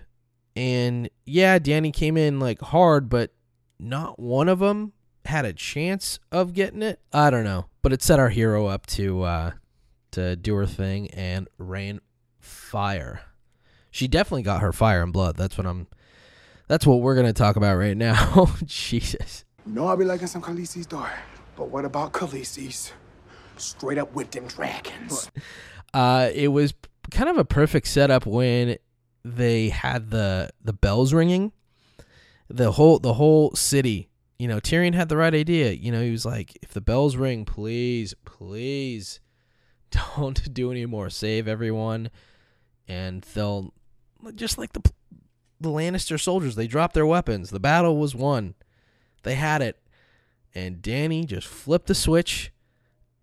and 0.59 1.09
yeah, 1.25 1.61
Dany 1.61 1.93
came 1.93 2.17
in 2.17 2.41
like 2.41 2.61
hard, 2.61 3.09
but 3.09 3.31
not 3.79 4.19
one 4.19 4.49
of 4.49 4.59
them 4.59 4.93
had 5.25 5.45
a 5.45 5.53
chance 5.53 6.19
of 6.33 6.53
getting 6.53 6.83
it. 6.83 6.99
I 7.13 7.31
don't 7.31 7.45
know, 7.45 7.67
but 7.81 7.93
it 7.93 8.03
set 8.03 8.19
our 8.19 8.29
hero 8.29 8.67
up 8.67 8.85
to 8.87 9.23
uh, 9.23 9.51
to 10.11 10.35
do 10.35 10.57
her 10.57 10.67
thing 10.67 11.11
and 11.13 11.47
rain 11.59 12.01
fire. 12.41 13.21
She 13.93 14.09
definitely 14.09 14.43
got 14.43 14.61
her 14.61 14.73
fire 14.73 15.01
and 15.05 15.13
blood. 15.13 15.37
That's 15.37 15.57
what 15.57 15.65
I'm. 15.65 15.87
That's 16.67 16.85
what 16.85 17.03
we're 17.03 17.15
gonna 17.15 17.33
talk 17.33 17.55
about 17.55 17.77
right 17.77 17.97
now. 17.97 18.53
Jesus. 18.65 19.45
You 19.65 19.75
know 19.75 19.87
I 19.87 19.95
be 19.95 20.05
liking 20.05 20.27
some 20.27 20.43
Khaleesi's 20.43 20.87
door. 20.87 21.09
But 21.55 21.69
what 21.69 21.85
about 21.85 22.13
Khaleesi's? 22.13 22.93
Straight 23.59 23.99
up 23.99 24.13
with 24.13 24.33
them 24.33 24.49
dragons. 24.49 25.31
Uh, 25.95 26.31
it 26.35 26.49
was 26.49 26.75
kind 27.13 27.29
of 27.29 27.39
a 27.39 27.45
perfect 27.45 27.87
setup 27.87 28.27
when 28.27 28.77
they 29.25 29.69
had 29.69 30.11
the 30.11 30.51
the 30.63 30.73
bells 30.73 31.13
ringing. 31.13 31.53
The 32.49 32.73
whole 32.73 32.99
the 32.99 33.15
whole 33.15 33.55
city, 33.55 34.09
you 34.39 34.49
know, 34.49 34.59
Tyrion 34.61 34.95
had 34.95 35.09
the 35.09 35.17
right 35.17 35.35
idea. 35.35 35.73
You 35.73 35.93
know, 35.93 36.03
he 36.03 36.11
was 36.11 36.25
like, 36.25 36.59
if 36.63 36.73
the 36.73 36.81
bells 36.81 37.17
ring, 37.17 37.45
please, 37.45 38.15
please, 38.25 39.21
don't 39.91 40.53
do 40.55 40.71
any 40.71 40.87
more. 40.87 41.11
Save 41.11 41.47
everyone, 41.49 42.11
and 42.87 43.23
they'll 43.35 43.75
just 44.35 44.59
like 44.59 44.73
the 44.73 44.83
the 45.61 45.71
Lannister 45.71 46.19
soldiers. 46.19 46.55
They 46.55 46.67
dropped 46.67 46.95
their 46.95 47.07
weapons. 47.07 47.51
The 47.51 47.61
battle 47.61 47.97
was 47.97 48.15
won. 48.15 48.55
They 49.25 49.35
had 49.35 49.61
it, 49.61 49.79
and 50.55 50.81
Dany 50.81 51.27
just 51.27 51.49
flipped 51.49 51.89
the 51.89 51.95
switch 51.95 52.53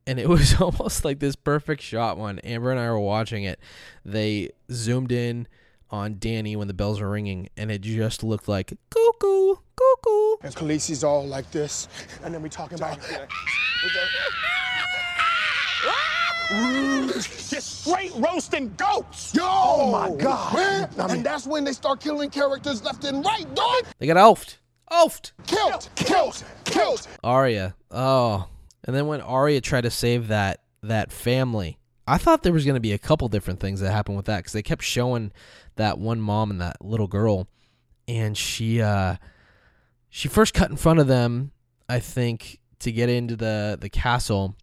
and 0.07 0.19
it 0.19 0.29
was 0.29 0.59
almost 0.59 1.05
like 1.05 1.19
this 1.19 1.35
perfect 1.35 1.81
shot 1.81 2.17
when 2.17 2.39
Amber 2.39 2.71
and 2.71 2.79
I 2.79 2.89
were 2.89 2.99
watching 2.99 3.43
it. 3.43 3.59
They 4.03 4.51
zoomed 4.71 5.11
in 5.11 5.47
on 5.89 6.15
Dany 6.15 6.55
when 6.55 6.67
the 6.67 6.73
bells 6.73 6.99
were 6.99 7.09
ringing, 7.09 7.49
and 7.57 7.71
it 7.71 7.81
just 7.81 8.23
looked 8.23 8.47
like 8.47 8.73
cuckoo, 8.89 9.55
cuckoo. 9.75 10.35
And 10.41 10.55
Khaleesi's 10.55 11.03
all 11.03 11.25
like 11.25 11.49
this. 11.51 11.87
And 12.23 12.33
then 12.33 12.41
we 12.41 12.49
talking 12.49 12.77
about. 12.77 12.99
Just 16.49 17.81
straight 17.81 18.11
roasting 18.15 18.73
goats. 18.75 19.33
Yo! 19.33 19.43
Oh 19.45 19.91
my 19.91 20.15
god! 20.15 20.53
Man, 20.53 20.89
and 21.09 21.25
that's 21.25 21.47
when 21.47 21.63
they 21.63 21.73
start 21.73 21.99
killing 21.99 22.29
characters 22.29 22.83
left 22.83 23.03
and 23.03 23.25
right, 23.25 23.51
dog! 23.55 23.83
They 23.97 24.05
got 24.05 24.17
oafed, 24.17 24.57
oafed. 24.91 25.31
Killed! 25.47 25.89
Killed! 25.95 26.43
Killed! 26.65 27.07
Arya, 27.23 27.75
oh, 27.89 28.47
and 28.83 28.95
then 28.95 29.07
when 29.07 29.21
Arya 29.21 29.61
tried 29.61 29.81
to 29.81 29.89
save 29.89 30.27
that 30.27 30.61
that 30.83 31.11
family, 31.11 31.79
I 32.07 32.19
thought 32.19 32.43
there 32.43 32.53
was 32.53 32.65
going 32.65 32.75
to 32.75 32.81
be 32.81 32.93
a 32.93 32.99
couple 32.99 33.27
different 33.27 33.59
things 33.59 33.79
that 33.79 33.91
happened 33.91 34.17
with 34.17 34.27
that 34.27 34.37
because 34.37 34.53
they 34.53 34.61
kept 34.61 34.83
showing 34.83 35.31
that 35.75 35.97
one 35.99 36.21
mom 36.21 36.51
and 36.51 36.61
that 36.61 36.83
little 36.83 37.07
girl, 37.07 37.47
and 38.07 38.37
she 38.37 38.81
uh 38.81 39.15
she 40.09 40.27
first 40.27 40.53
cut 40.53 40.69
in 40.69 40.77
front 40.77 40.99
of 40.99 41.07
them, 41.07 41.51
I 41.89 41.99
think, 41.99 42.59
to 42.79 42.91
get 42.91 43.09
into 43.09 43.35
the 43.35 43.77
the 43.79 43.89
castle 43.89 44.55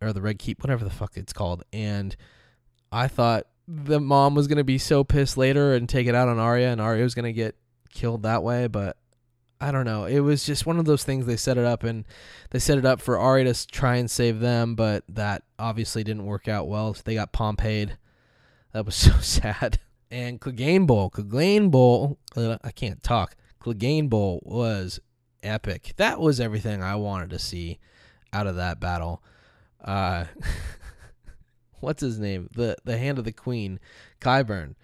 or 0.00 0.12
the 0.12 0.22
Red 0.22 0.38
Keep, 0.38 0.62
whatever 0.62 0.84
the 0.84 0.90
fuck 0.90 1.16
it's 1.16 1.32
called, 1.32 1.62
and 1.72 2.16
I 2.92 3.08
thought 3.08 3.46
the 3.66 4.00
mom 4.00 4.34
was 4.34 4.46
gonna 4.46 4.64
be 4.64 4.78
so 4.78 5.04
pissed 5.04 5.36
later 5.36 5.74
and 5.74 5.88
take 5.88 6.06
it 6.06 6.14
out 6.14 6.28
on 6.28 6.38
Arya, 6.38 6.70
and 6.70 6.80
Arya 6.80 7.02
was 7.02 7.14
gonna 7.14 7.32
get 7.32 7.56
killed 7.92 8.24
that 8.24 8.42
way, 8.42 8.66
but 8.66 8.96
I 9.60 9.70
don't 9.70 9.86
know. 9.86 10.04
It 10.04 10.20
was 10.20 10.44
just 10.44 10.66
one 10.66 10.78
of 10.78 10.84
those 10.84 11.04
things 11.04 11.24
they 11.24 11.36
set 11.36 11.56
it 11.56 11.64
up 11.64 11.84
and 11.84 12.04
they 12.50 12.58
set 12.58 12.76
it 12.76 12.84
up 12.84 13.00
for 13.00 13.18
Arya 13.18 13.52
to 13.52 13.66
try 13.68 13.96
and 13.96 14.10
save 14.10 14.40
them, 14.40 14.74
but 14.74 15.04
that 15.08 15.42
obviously 15.58 16.04
didn't 16.04 16.26
work 16.26 16.48
out 16.48 16.68
well. 16.68 16.94
They 17.04 17.14
got 17.14 17.32
Pompeyed. 17.32 17.96
That 18.72 18.84
was 18.84 18.94
so 18.94 19.12
sad. 19.20 19.78
And 20.14 20.40
Clegane 20.40 20.86
Bowl, 20.86 21.10
Clegane 21.10 21.72
Bowl, 21.72 22.20
uh, 22.36 22.56
I 22.62 22.70
can't 22.70 23.02
talk. 23.02 23.34
Clegane 23.60 24.08
Bowl 24.08 24.40
was 24.44 25.00
epic. 25.42 25.94
That 25.96 26.20
was 26.20 26.38
everything 26.38 26.84
I 26.84 26.94
wanted 26.94 27.30
to 27.30 27.40
see 27.40 27.80
out 28.32 28.46
of 28.46 28.54
that 28.54 28.78
battle. 28.78 29.24
Uh, 29.84 30.26
what's 31.80 32.00
his 32.00 32.20
name? 32.20 32.48
The 32.54 32.76
the 32.84 32.96
Hand 32.96 33.18
of 33.18 33.24
the 33.24 33.32
Queen, 33.32 33.80
Qyburn 34.20 34.76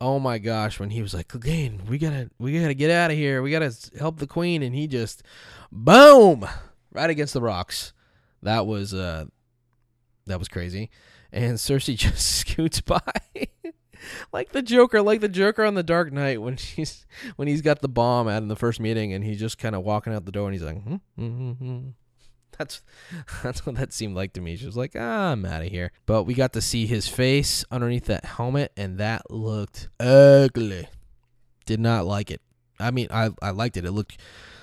oh 0.00 0.18
my 0.18 0.36
gosh 0.36 0.80
when 0.80 0.90
he 0.90 1.00
was 1.00 1.14
like 1.14 1.28
Clegane, 1.28 1.88
we 1.88 1.96
gotta 1.96 2.28
we 2.40 2.58
gotta 2.60 2.74
get 2.74 2.90
out 2.90 3.12
of 3.12 3.16
here 3.16 3.40
we 3.40 3.52
gotta 3.52 3.72
help 3.96 4.18
the 4.18 4.26
queen 4.26 4.60
and 4.64 4.74
he 4.74 4.88
just 4.88 5.22
boom 5.70 6.44
right 6.90 7.08
against 7.08 7.34
the 7.34 7.40
rocks 7.40 7.92
that 8.42 8.66
was 8.66 8.92
uh 8.92 9.26
that 10.26 10.40
was 10.40 10.48
crazy 10.48 10.90
and 11.30 11.56
cersei 11.56 11.96
just 11.96 12.38
scoots 12.38 12.80
by 12.80 13.00
like 14.32 14.52
the 14.52 14.62
joker 14.62 15.02
like 15.02 15.20
the 15.20 15.28
joker 15.28 15.64
on 15.64 15.74
the 15.74 15.82
dark 15.82 16.12
knight 16.12 16.40
when 16.40 16.56
she's 16.58 17.06
when 17.36 17.48
he's 17.48 17.62
got 17.62 17.80
the 17.80 17.88
bomb 17.88 18.28
out 18.28 18.42
in 18.42 18.48
the 18.48 18.56
first 18.56 18.80
meeting 18.80 19.12
and 19.12 19.24
he's 19.24 19.38
just 19.38 19.58
kind 19.58 19.74
of 19.74 19.82
walking 19.82 20.12
out 20.12 20.24
the 20.24 20.32
door 20.32 20.46
and 20.46 20.54
he's 20.54 20.62
like 20.62 20.82
hmm, 20.82 20.96
hmm, 21.16 21.28
hmm, 21.28 21.52
hmm. 21.52 21.88
That's 22.58 22.82
that's 23.42 23.66
what 23.66 23.76
that 23.76 23.92
seemed 23.92 24.14
like 24.14 24.34
to 24.34 24.40
me. 24.40 24.56
She 24.56 24.66
was 24.66 24.76
like, 24.76 24.94
ah, 24.96 25.32
I'm 25.32 25.44
out 25.44 25.62
of 25.62 25.68
here. 25.68 25.90
But 26.06 26.24
we 26.24 26.34
got 26.34 26.52
to 26.52 26.60
see 26.60 26.86
his 26.86 27.08
face 27.08 27.64
underneath 27.70 28.06
that 28.06 28.24
helmet, 28.24 28.72
and 28.76 28.98
that 28.98 29.30
looked 29.30 29.88
ugly. 29.98 30.88
Did 31.66 31.80
not 31.80 32.04
like 32.04 32.30
it. 32.30 32.40
I 32.78 32.90
mean, 32.90 33.08
I 33.10 33.30
I 33.40 33.50
liked 33.50 33.76
it. 33.76 33.84
It 33.84 33.92
looked 33.92 34.20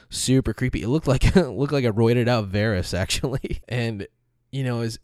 super 0.10 0.54
creepy. 0.54 0.82
It 0.82 0.90
looked 0.90 1.08
like 1.08 1.36
it 1.36 1.50
looked 1.50 1.74
like 1.74 1.86
a 1.86 1.92
roided 1.92 2.28
out 2.28 2.52
Varys 2.52 2.98
actually. 2.98 3.62
And 3.68 4.08
you 4.52 4.64
know, 4.64 4.82
as 4.82 5.00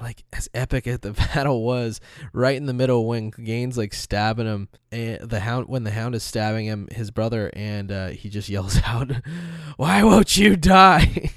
like 0.00 0.24
as 0.32 0.48
epic 0.54 0.86
as 0.86 1.00
the 1.00 1.12
battle 1.34 1.62
was, 1.62 2.00
right 2.32 2.56
in 2.56 2.66
the 2.66 2.74
middle 2.74 3.06
when 3.06 3.30
Gaines 3.30 3.78
like 3.78 3.94
stabbing 3.94 4.46
him, 4.46 4.68
and 4.92 5.20
the 5.28 5.40
hound 5.40 5.68
when 5.68 5.84
the 5.84 5.90
hound 5.90 6.14
is 6.14 6.22
stabbing 6.22 6.66
him, 6.66 6.88
his 6.92 7.10
brother, 7.10 7.50
and 7.54 7.90
uh, 7.90 8.08
he 8.08 8.28
just 8.28 8.48
yells 8.50 8.80
out, 8.84 9.10
"Why 9.76 10.02
won't 10.02 10.36
you 10.36 10.56
die?" 10.56 11.30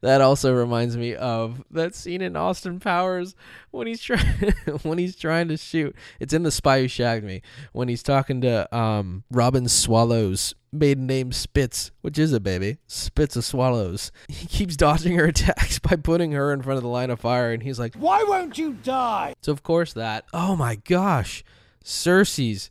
That 0.00 0.20
also 0.20 0.54
reminds 0.54 0.96
me 0.96 1.14
of 1.14 1.62
that 1.70 1.94
scene 1.94 2.20
in 2.20 2.36
Austin 2.36 2.80
Powers 2.80 3.34
when 3.70 3.86
he's 3.86 4.00
trying 4.00 4.24
when 4.82 4.98
he's 4.98 5.16
trying 5.16 5.48
to 5.48 5.56
shoot. 5.56 5.94
It's 6.20 6.32
in 6.32 6.42
the 6.42 6.50
Spy 6.50 6.80
Who 6.80 6.88
Shagged 6.88 7.24
Me 7.24 7.42
when 7.72 7.88
he's 7.88 8.02
talking 8.02 8.40
to 8.42 8.74
um 8.76 9.24
Robin 9.30 9.68
Swallow's 9.68 10.54
maiden 10.72 11.06
name 11.06 11.32
Spitz, 11.32 11.90
which 12.02 12.18
is 12.18 12.32
a 12.32 12.40
baby. 12.40 12.76
Spitz 12.86 13.34
of 13.36 13.44
Swallows. 13.44 14.12
He 14.28 14.46
keeps 14.46 14.76
dodging 14.76 15.16
her 15.16 15.26
attacks 15.26 15.78
by 15.78 15.96
putting 15.96 16.32
her 16.32 16.52
in 16.52 16.62
front 16.62 16.76
of 16.76 16.82
the 16.82 16.88
line 16.88 17.10
of 17.10 17.20
fire, 17.20 17.52
and 17.52 17.62
he's 17.62 17.78
like, 17.78 17.94
Why 17.94 18.22
won't 18.24 18.58
you 18.58 18.74
die? 18.74 19.34
so 19.42 19.52
of 19.52 19.62
course 19.62 19.92
that. 19.94 20.24
Oh 20.34 20.56
my 20.56 20.76
gosh, 20.76 21.42
Cersei's, 21.84 22.70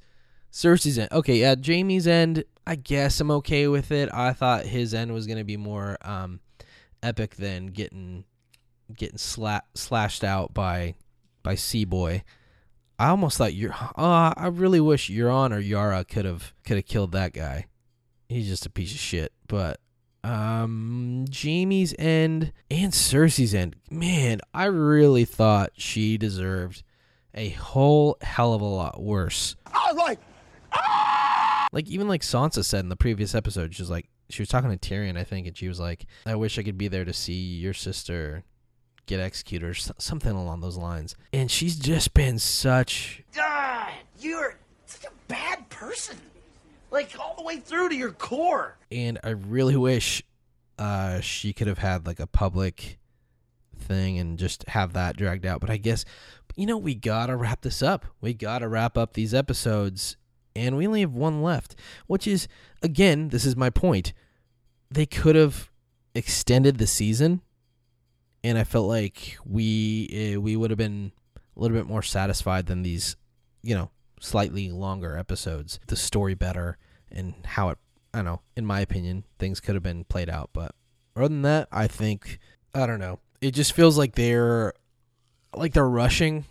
Cersei's 0.51 0.97
end. 0.97 1.11
Okay, 1.11 1.37
yeah, 1.37 1.55
Jaime's 1.55 2.07
end. 2.07 2.43
I 2.67 2.75
guess 2.75 3.19
I'm 3.19 3.31
okay 3.31 3.67
with 3.67 3.91
it. 3.91 4.09
I 4.13 4.33
thought 4.33 4.65
his 4.65 4.93
end 4.93 5.13
was 5.13 5.27
gonna 5.27 5.43
be 5.43 5.57
more 5.57 5.97
um, 6.01 6.39
epic 7.05 7.35
than 7.35 7.67
getting 7.67 8.25
getting 8.93 9.17
sla- 9.17 9.61
slashed 9.73 10.23
out 10.23 10.53
by 10.53 10.95
by 11.43 11.55
Sea 11.55 11.85
Boy. 11.85 12.23
I 12.97 13.09
almost 13.09 13.37
thought 13.37 13.53
you're. 13.53 13.73
Uh, 13.73 14.33
I 14.35 14.47
really 14.47 14.79
wish 14.79 15.09
Euron 15.09 15.53
or 15.53 15.59
Yara 15.59 16.05
could 16.05 16.25
have 16.25 16.53
could 16.65 16.77
have 16.77 16.85
killed 16.85 17.11
that 17.11 17.33
guy. 17.33 17.65
He's 18.29 18.47
just 18.47 18.65
a 18.65 18.69
piece 18.69 18.91
of 18.91 18.99
shit. 18.99 19.33
But 19.47 19.79
um, 20.23 21.25
Jaime's 21.31 21.93
end 21.99 22.51
and 22.71 22.93
Cersei's 22.93 23.53
end. 23.53 23.75
Man, 23.91 24.39
I 24.53 24.65
really 24.65 25.25
thought 25.25 25.71
she 25.75 26.17
deserved 26.17 26.83
a 27.33 27.49
whole 27.49 28.17
hell 28.21 28.53
of 28.53 28.61
a 28.61 28.65
lot 28.65 29.01
worse. 29.01 29.55
I 29.67 29.91
was 29.91 29.97
like, 29.97 30.19
ah! 30.71 31.67
Like 31.73 31.87
even 31.89 32.07
like 32.07 32.21
Sansa 32.21 32.63
said 32.63 32.79
in 32.79 32.89
the 32.89 32.95
previous 32.95 33.35
episode, 33.35 33.75
she's 33.75 33.89
like 33.89 34.07
she 34.29 34.41
was 34.41 34.49
talking 34.49 34.75
to 34.75 34.77
Tyrion, 34.77 35.17
I 35.17 35.23
think, 35.23 35.47
and 35.47 35.55
she 35.57 35.67
was 35.67 35.79
like, 35.79 36.05
"I 36.25 36.35
wish 36.35 36.57
I 36.59 36.63
could 36.63 36.77
be 36.77 36.87
there 36.87 37.05
to 37.05 37.13
see 37.13 37.33
your 37.33 37.73
sister 37.73 38.43
get 39.05 39.19
executed 39.19 39.65
or 39.67 39.71
s- 39.71 39.91
something 39.97 40.31
along 40.31 40.61
those 40.61 40.77
lines." 40.77 41.15
And 41.33 41.49
she's 41.51 41.75
just 41.77 42.13
been 42.13 42.39
such 42.39 43.23
God, 43.35 43.91
you're 44.19 44.57
such 44.85 45.05
a 45.05 45.13
bad 45.27 45.69
person. 45.69 46.17
Like 46.91 47.11
all 47.19 47.35
the 47.37 47.43
way 47.43 47.57
through 47.57 47.89
to 47.89 47.95
your 47.95 48.11
core. 48.11 48.77
and 48.91 49.19
I 49.23 49.29
really 49.31 49.75
wish 49.75 50.23
uh, 50.79 51.19
she 51.19 51.51
could 51.53 51.67
have 51.67 51.77
had 51.79 52.05
like 52.07 52.19
a 52.19 52.27
public 52.27 52.99
thing 53.77 54.17
and 54.17 54.39
just 54.39 54.67
have 54.69 54.93
that 54.93 55.17
dragged 55.17 55.45
out. 55.45 55.59
But 55.61 55.69
I 55.69 55.77
guess 55.77 56.05
you 56.55 56.65
know 56.65 56.77
we 56.77 56.95
gotta 56.95 57.35
wrap 57.35 57.61
this 57.61 57.81
up. 57.83 58.05
We 58.21 58.33
gotta 58.33 58.67
wrap 58.69 58.97
up 58.97 59.13
these 59.13 59.33
episodes, 59.33 60.15
and 60.55 60.77
we 60.77 60.87
only 60.87 61.01
have 61.01 61.13
one 61.13 61.41
left, 61.41 61.75
which 62.07 62.27
is 62.27 62.47
again, 62.81 63.29
this 63.29 63.45
is 63.45 63.55
my 63.55 63.69
point. 63.69 64.13
They 64.89 65.05
could 65.05 65.35
have 65.35 65.69
extended 66.13 66.77
the 66.77 66.87
season, 66.87 67.41
and 68.43 68.57
I 68.57 68.63
felt 68.63 68.87
like 68.87 69.37
we 69.45 70.35
uh, 70.35 70.41
we 70.41 70.55
would 70.55 70.71
have 70.71 70.77
been 70.77 71.11
a 71.35 71.59
little 71.59 71.77
bit 71.77 71.87
more 71.87 72.03
satisfied 72.03 72.67
than 72.67 72.83
these, 72.83 73.15
you 73.61 73.75
know, 73.75 73.91
slightly 74.19 74.71
longer 74.71 75.17
episodes. 75.17 75.79
The 75.87 75.95
story 75.95 76.35
better 76.35 76.77
and 77.11 77.33
how 77.45 77.69
it 77.69 77.77
I 78.13 78.19
don't 78.19 78.25
know, 78.25 78.41
in 78.55 78.65
my 78.65 78.79
opinion, 78.79 79.25
things 79.39 79.59
could 79.59 79.75
have 79.75 79.83
been 79.83 80.05
played 80.05 80.29
out, 80.29 80.51
but 80.53 80.73
other 81.17 81.27
than 81.27 81.41
that, 81.41 81.67
I 81.71 81.87
think 81.87 82.39
I 82.73 82.85
don't 82.85 82.99
know. 82.99 83.19
It 83.41 83.51
just 83.51 83.73
feels 83.73 83.97
like 83.97 84.15
they're 84.15 84.73
like 85.53 85.73
they're 85.73 85.87
rushing. 85.89 86.45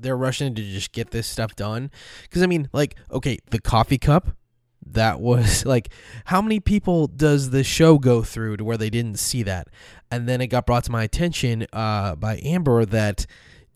They're 0.00 0.16
rushing 0.16 0.54
to 0.54 0.62
just 0.62 0.92
get 0.92 1.10
this 1.10 1.26
stuff 1.26 1.56
done. 1.56 1.90
Cuz 2.30 2.42
I 2.42 2.46
mean, 2.46 2.68
like 2.72 2.96
okay, 3.10 3.38
the 3.50 3.60
coffee 3.60 3.98
cup 3.98 4.36
that 4.84 5.20
was 5.20 5.64
like 5.66 5.90
how 6.26 6.40
many 6.40 6.60
people 6.60 7.06
does 7.06 7.50
the 7.50 7.64
show 7.64 7.98
go 7.98 8.22
through 8.22 8.58
to 8.58 8.64
where 8.64 8.76
they 8.76 8.90
didn't 8.90 9.18
see 9.18 9.42
that? 9.42 9.68
And 10.10 10.28
then 10.28 10.40
it 10.40 10.48
got 10.48 10.66
brought 10.66 10.84
to 10.84 10.92
my 10.92 11.04
attention 11.04 11.66
uh 11.72 12.16
by 12.16 12.40
Amber 12.44 12.84
that 12.84 13.26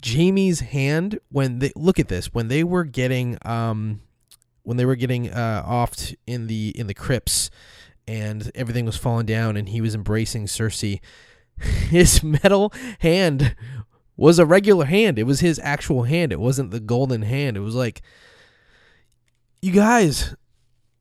Jaime's 0.05 0.61
hand 0.61 1.19
when 1.31 1.59
they 1.59 1.73
look 1.77 1.99
at 1.99 2.09
this 2.09 2.27
when 2.33 2.49
they 2.49 2.65
were 2.65 2.85
getting 2.85 3.39
um 3.43 4.01
when 4.63 4.77
they 4.77 4.85
were 4.85 4.97
getting 4.97 5.31
uh 5.31 5.63
off 5.67 6.13
in 6.27 6.47
the 6.47 6.73
in 6.77 6.87
the 6.87 6.95
crypts 6.95 7.51
and 8.07 8.51
everything 8.55 8.85
was 8.85 8.97
falling 8.97 9.27
down 9.27 9.57
and 9.57 9.69
he 9.69 9.81
was 9.81 9.95
embracing 9.95 10.47
Cersei 10.47 11.01
his 11.61 12.23
metal 12.23 12.73
hand 13.01 13.55
was 14.21 14.39
a 14.39 14.45
regular 14.45 14.85
hand. 14.85 15.19
It 15.19 15.23
was 15.23 15.41
his 15.41 15.59
actual 15.61 16.03
hand. 16.03 16.31
It 16.31 16.39
wasn't 16.39 16.73
the 16.73 16.79
golden 16.79 17.23
hand. 17.23 17.57
It 17.57 17.61
was 17.61 17.75
like 17.75 18.03
you 19.63 19.73
guys 19.73 20.37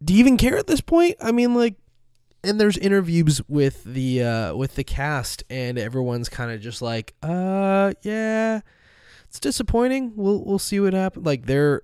do 0.01 0.13
you 0.13 0.19
even 0.21 0.37
care 0.37 0.57
at 0.57 0.67
this 0.67 0.79
point? 0.79 1.17
I 1.19 1.33
mean 1.33 1.53
like 1.53 1.75
and 2.45 2.61
there's 2.61 2.77
interviews 2.77 3.41
with 3.49 3.83
the 3.83 4.23
uh 4.23 4.55
with 4.55 4.75
the 4.75 4.85
cast 4.85 5.43
and 5.49 5.77
everyone's 5.77 6.29
kind 6.29 6.49
of 6.49 6.61
just 6.61 6.81
like 6.81 7.13
uh 7.21 7.91
yeah 8.03 8.61
it's 9.27 9.41
disappointing. 9.41 10.13
We'll 10.15 10.41
we'll 10.45 10.57
see 10.57 10.79
what 10.79 10.93
happens 10.93 11.25
like 11.25 11.45
they're 11.45 11.81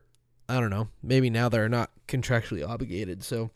i 0.47 0.61
don't 0.61 0.69
know. 0.69 0.87
Maybe 1.03 1.29
now 1.29 1.49
they're 1.49 1.67
not 1.67 1.91
contractually 2.07 2.65
obligated 2.65 3.25
so. 3.25 3.51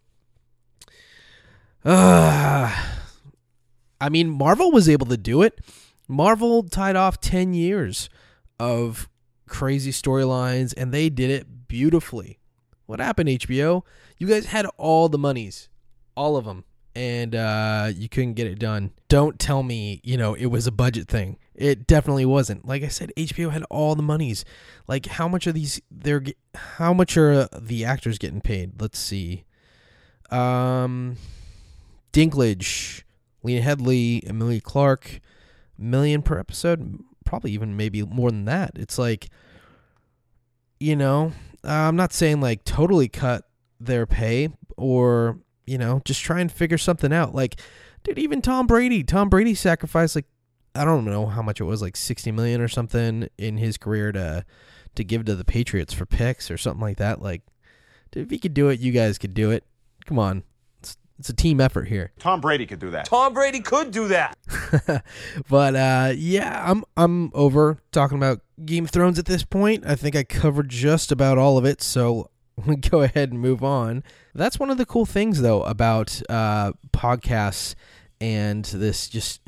Uh 1.86 2.76
i 4.02 4.10
mean 4.10 4.30
marvel 4.30 4.72
was 4.72 4.88
able 4.90 5.06
to 5.06 5.18
do 5.18 5.42
it 5.42 5.60
marvel 6.10 6.64
tied 6.64 6.96
off 6.96 7.22
10 7.22 7.54
years 7.54 8.10
of 8.60 9.08
crazy 9.48 9.92
storylines 9.92 10.74
and 10.76 10.92
they 10.92 11.08
did 11.10 11.30
it 11.30 11.68
beautifully. 11.68 12.40
What 12.88 13.00
happened 13.00 13.30
hbo 13.30 13.84
you 14.18 14.28
guys 14.28 14.48
had 14.48 14.66
all 14.78 15.08
the 15.08 15.20
monies 15.20 15.70
all 16.18 16.36
of 16.36 16.46
them 16.46 16.66
and 16.96 17.36
uh, 17.36 17.92
you 17.96 18.10
couldn't 18.10 18.34
get 18.34 18.48
it 18.48 18.60
done. 18.60 18.92
Don't 19.08 19.40
tell 19.40 19.64
me 19.64 20.02
you 20.04 20.18
know 20.18 20.34
it 20.34 20.48
was 20.48 20.68
a 20.68 20.72
budget 20.72 21.08
thing. 21.08 21.38
It 21.54 21.86
definitely 21.86 22.26
wasn't. 22.26 22.68
Like 22.68 22.84
i 22.84 22.88
said 22.88 23.14
hbo 23.16 23.52
had 23.52 23.64
all 23.70 23.96
the 23.96 24.02
monies. 24.04 24.44
Like 24.88 25.06
how 25.06 25.28
much 25.28 25.46
are 25.46 25.52
these 25.52 25.80
they're 25.92 26.24
how 26.56 26.94
much 26.94 27.16
are 27.16 27.48
the 27.56 27.86
actors 27.86 28.18
getting 28.18 28.42
paid? 28.42 28.82
Let's 28.82 29.00
see. 29.00 29.46
Um 30.32 31.18
dinklage 32.12 33.04
lena 33.44 33.62
headey 33.62 34.28
emilia 34.28 34.60
clarke 34.60 35.22
million 35.80 36.22
per 36.22 36.38
episode 36.38 37.00
probably 37.26 37.52
even 37.52 37.78
maybe 37.78 38.02
more 38.04 38.32
than 38.32 38.46
that. 38.46 38.72
It's 38.76 38.98
like 38.98 39.30
you 40.80 40.96
know 40.96 41.34
i'm 41.64 41.98
not 41.98 42.14
saying 42.14 42.40
like 42.40 42.64
totally 42.64 43.10
cut 43.10 43.44
their 43.82 44.06
pay 44.06 44.48
or 44.78 45.38
you 45.68 45.78
know 45.78 46.02
just 46.06 46.22
try 46.22 46.40
and 46.40 46.52
figure 46.52 46.78
something 46.78 47.14
out. 47.14 47.36
Like 47.36 47.60
dude 48.04 48.18
even 48.18 48.42
tom 48.42 48.66
brady 48.66 49.04
tom 49.04 49.30
brady 49.30 49.54
sacrificed 49.54 50.16
like 50.16 50.26
i 50.74 50.86
don't 50.86 51.04
know 51.04 51.26
how 51.26 51.42
much 51.42 51.60
it 51.60 51.66
was 51.66 51.82
like 51.82 51.98
60 51.98 52.32
million 52.32 52.62
or 52.62 52.70
something 52.70 53.28
in 53.38 53.58
his 53.58 53.78
career 53.78 54.14
to 54.14 54.46
to 54.96 55.04
give 55.04 55.26
to 55.26 55.36
the 55.36 55.44
patriots 55.44 55.94
for 55.94 56.06
picks 56.06 56.50
or 56.50 56.58
something 56.58 56.82
like 56.82 56.98
that. 56.98 57.22
Like 57.22 57.44
dude, 58.12 58.26
if 58.26 58.32
he 58.32 58.40
could 58.40 58.54
do 58.54 58.70
it 58.70 58.80
you 58.80 58.92
guys 58.92 59.18
could 59.18 59.34
do 59.34 59.52
it. 59.52 59.64
Come 60.06 60.18
on 60.18 60.44
it's, 61.20 61.30
it's 61.30 61.30
a 61.30 61.34
team 61.34 61.60
effort 61.60 61.88
here 61.88 62.12
Tom 62.20 62.42
Brady 62.42 62.66
could 62.66 62.80
do 62.80 62.92
that. 62.92 63.06
Tom 63.06 63.34
Brady 63.34 63.60
could 63.60 63.92
do 63.92 64.08
that. 64.10 64.38
but 65.50 65.76
uh, 65.76 66.14
yeah, 66.16 66.64
I'm 66.66 66.84
I'm 66.98 67.32
over 67.34 67.80
talking 67.92 68.18
about 68.18 68.42
Game 68.66 68.86
of 68.86 68.92
Thrones 68.92 69.20
at 69.20 69.26
this 69.26 69.44
point. 69.44 69.86
I 69.86 69.96
think 69.96 70.16
I 70.16 70.24
covered 70.24 70.70
just 70.70 71.12
about 71.12 71.38
all 71.38 71.58
of 71.58 71.66
it, 71.66 71.82
so 71.82 72.30
we 72.66 72.76
go 72.76 73.02
ahead 73.02 73.32
and 73.32 73.40
move 73.40 73.64
on. 73.64 74.04
That's 74.34 74.60
one 74.60 74.70
of 74.70 74.78
the 74.78 74.86
cool 74.86 75.06
things 75.06 75.42
though 75.42 75.64
about 75.64 76.22
uh, 76.30 76.74
podcasts 76.92 77.76
and 78.22 78.66
this 78.66 79.08
just 79.08 79.42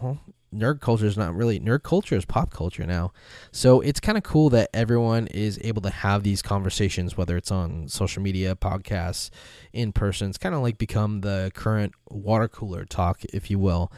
well, 0.00 0.20
nerd 0.54 0.80
culture 0.80 1.06
is 1.06 1.16
not 1.16 1.34
really 1.34 1.60
nerd 1.60 1.82
culture 1.82 2.16
is 2.16 2.24
pop 2.24 2.50
culture 2.52 2.86
now. 2.86 3.12
So 3.52 3.80
it's 3.80 4.00
kind 4.00 4.16
of 4.16 4.24
cool 4.24 4.50
that 4.50 4.70
everyone 4.72 5.26
is 5.28 5.58
able 5.62 5.82
to 5.82 5.90
have 5.90 6.22
these 6.22 6.42
conversations, 6.42 7.16
whether 7.16 7.36
it's 7.36 7.50
on 7.50 7.88
social 7.88 8.22
media, 8.22 8.54
podcasts, 8.54 9.30
in 9.72 9.92
person. 9.92 10.28
It's 10.28 10.38
kind 10.38 10.54
of 10.54 10.62
like 10.62 10.78
become 10.78 11.20
the 11.20 11.50
current 11.54 11.92
water 12.08 12.48
cooler 12.48 12.84
talk, 12.84 13.24
if 13.32 13.50
you 13.50 13.58
will. 13.58 13.92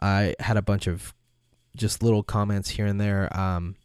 I 0.00 0.34
had 0.40 0.56
a 0.56 0.62
bunch 0.62 0.86
of 0.86 1.14
just 1.76 2.02
little 2.02 2.22
comments 2.22 2.70
here 2.70 2.86
and 2.86 3.00
there 3.00 3.34
um, 3.38 3.76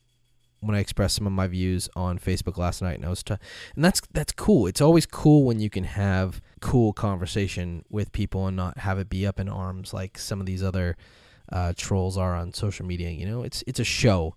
when 0.60 0.76
I 0.76 0.80
expressed 0.80 1.16
some 1.16 1.28
of 1.28 1.34
my 1.34 1.48
views 1.48 1.90
on 1.96 2.18
Facebook 2.18 2.58
last 2.58 2.82
night, 2.82 2.96
and 2.96 3.06
I 3.06 3.10
was, 3.10 3.22
t- 3.24 3.36
and 3.76 3.86
that's 3.86 4.02
that's 4.12 4.32
cool. 4.34 4.68
It's 4.68 4.82
always 4.82 5.06
cool 5.06 5.44
when 5.44 5.60
you 5.60 5.70
can 5.70 5.84
have 5.84 6.42
cool 6.62 6.94
conversation 6.94 7.86
with 7.90 8.12
people 8.12 8.48
and 8.48 8.58
not 8.58 8.80
have 8.80 8.98
it 8.98 9.10
be 9.10 9.28
up 9.28 9.40
in 9.40 9.48
arms 9.48 9.94
like 9.94 10.18
some 10.18 10.40
of 10.40 10.46
these 10.46 10.64
other 10.64 10.98
uh, 11.52 11.74
trolls 11.76 12.18
are 12.18 12.36
on 12.36 12.54
social 12.54 12.86
media. 12.86 13.10
You 13.10 13.26
know, 13.26 13.44
it's 13.44 13.64
it's 13.68 13.80
a 13.80 13.84
show, 13.84 14.36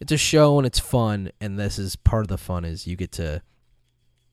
it's 0.00 0.12
a 0.12 0.16
show 0.16 0.58
and 0.58 0.66
it's 0.66 0.78
fun, 0.78 1.30
and 1.40 1.58
this 1.58 1.78
is 1.78 1.96
part 1.96 2.22
of 2.22 2.28
the 2.28 2.38
fun 2.38 2.64
is 2.64 2.86
you 2.86 2.96
get 2.96 3.12
to 3.12 3.42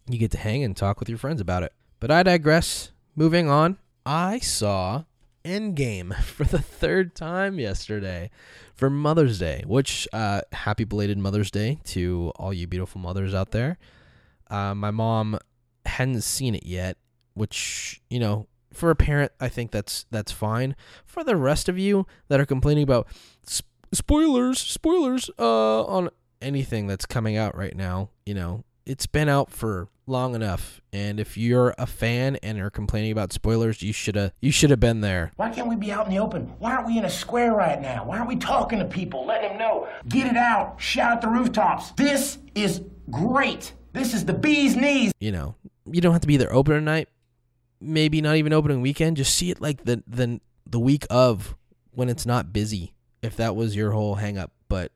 you 0.09 0.17
get 0.17 0.31
to 0.31 0.37
hang 0.37 0.63
and 0.63 0.75
talk 0.75 0.99
with 0.99 1.09
your 1.09 1.17
friends 1.17 1.41
about 1.41 1.63
it. 1.63 1.73
But 1.99 2.11
I 2.11 2.23
digress. 2.23 2.91
Moving 3.15 3.49
on, 3.49 3.77
I 4.05 4.39
saw 4.39 5.05
Endgame 5.43 6.13
for 6.23 6.43
the 6.43 6.59
third 6.59 7.15
time 7.15 7.59
yesterday 7.59 8.29
for 8.75 8.89
Mother's 8.89 9.39
Day, 9.39 9.63
which 9.65 10.07
uh, 10.13 10.41
happy 10.51 10.83
belated 10.83 11.17
Mother's 11.17 11.49
Day 11.49 11.79
to 11.85 12.31
all 12.35 12.53
you 12.53 12.67
beautiful 12.67 13.01
mothers 13.01 13.33
out 13.33 13.51
there. 13.51 13.77
Uh, 14.49 14.75
my 14.75 14.91
mom 14.91 15.39
hadn't 15.85 16.21
seen 16.21 16.53
it 16.53 16.65
yet, 16.65 16.97
which 17.33 18.01
you 18.09 18.19
know, 18.19 18.47
for 18.77 18.91
a 18.91 18.95
parent, 18.95 19.31
I 19.39 19.49
think 19.49 19.71
that's 19.71 20.05
that's 20.11 20.31
fine. 20.31 20.75
For 21.05 21.23
the 21.23 21.35
rest 21.35 21.67
of 21.67 21.77
you 21.77 22.05
that 22.27 22.39
are 22.39 22.45
complaining 22.45 22.83
about 22.83 23.07
sp- 23.43 23.67
spoilers, 23.91 24.59
spoilers 24.59 25.29
uh, 25.39 25.83
on 25.83 26.09
anything 26.41 26.87
that's 26.87 27.05
coming 27.05 27.35
out 27.35 27.57
right 27.57 27.75
now, 27.75 28.11
you 28.25 28.33
know, 28.33 28.63
it's 28.85 29.07
been 29.07 29.27
out 29.27 29.51
for 29.51 29.89
long 30.05 30.35
enough. 30.35 30.79
And 30.93 31.19
if 31.19 31.37
you're 31.37 31.75
a 31.77 31.85
fan 31.85 32.37
and 32.37 32.59
are 32.59 32.69
complaining 32.69 33.11
about 33.11 33.33
spoilers, 33.33 33.81
you 33.81 33.91
should 33.91 34.15
have 34.15 34.31
you 34.41 34.51
should 34.51 34.69
have 34.69 34.79
been 34.79 35.01
there. 35.01 35.31
Why 35.35 35.49
can't 35.49 35.67
we 35.67 35.75
be 35.75 35.91
out 35.91 36.05
in 36.05 36.11
the 36.11 36.19
open? 36.19 36.53
Why 36.59 36.73
aren't 36.73 36.87
we 36.87 36.97
in 36.97 37.05
a 37.05 37.09
square 37.09 37.53
right 37.53 37.81
now? 37.81 38.05
Why 38.05 38.17
aren't 38.17 38.29
we 38.29 38.37
talking 38.37 38.79
to 38.79 38.85
people, 38.85 39.25
letting 39.25 39.49
them 39.49 39.57
know? 39.57 39.87
Get 40.07 40.27
it 40.27 40.37
out. 40.37 40.79
Shout 40.79 41.13
at 41.13 41.21
the 41.21 41.27
rooftops. 41.27 41.91
This 41.91 42.37
is 42.55 42.81
great. 43.09 43.73
This 43.93 44.13
is 44.13 44.25
the 44.25 44.33
bee's 44.33 44.75
knees. 44.75 45.11
You 45.19 45.31
know, 45.31 45.55
you 45.85 46.01
don't 46.01 46.13
have 46.13 46.21
to 46.21 46.27
be 46.27 46.37
there 46.37 46.53
opening 46.53 46.85
night. 46.85 47.09
Maybe 47.79 48.21
not 48.21 48.35
even 48.37 48.53
opening 48.53 48.81
weekend. 48.81 49.17
Just 49.17 49.35
see 49.35 49.51
it 49.51 49.61
like 49.61 49.83
the 49.83 50.03
the 50.07 50.39
the 50.65 50.79
week 50.79 51.05
of 51.09 51.55
when 51.91 52.09
it's 52.09 52.25
not 52.25 52.53
busy. 52.53 52.93
If 53.21 53.35
that 53.37 53.55
was 53.55 53.75
your 53.75 53.91
whole 53.91 54.15
hang 54.15 54.37
up, 54.37 54.51
but 54.69 54.91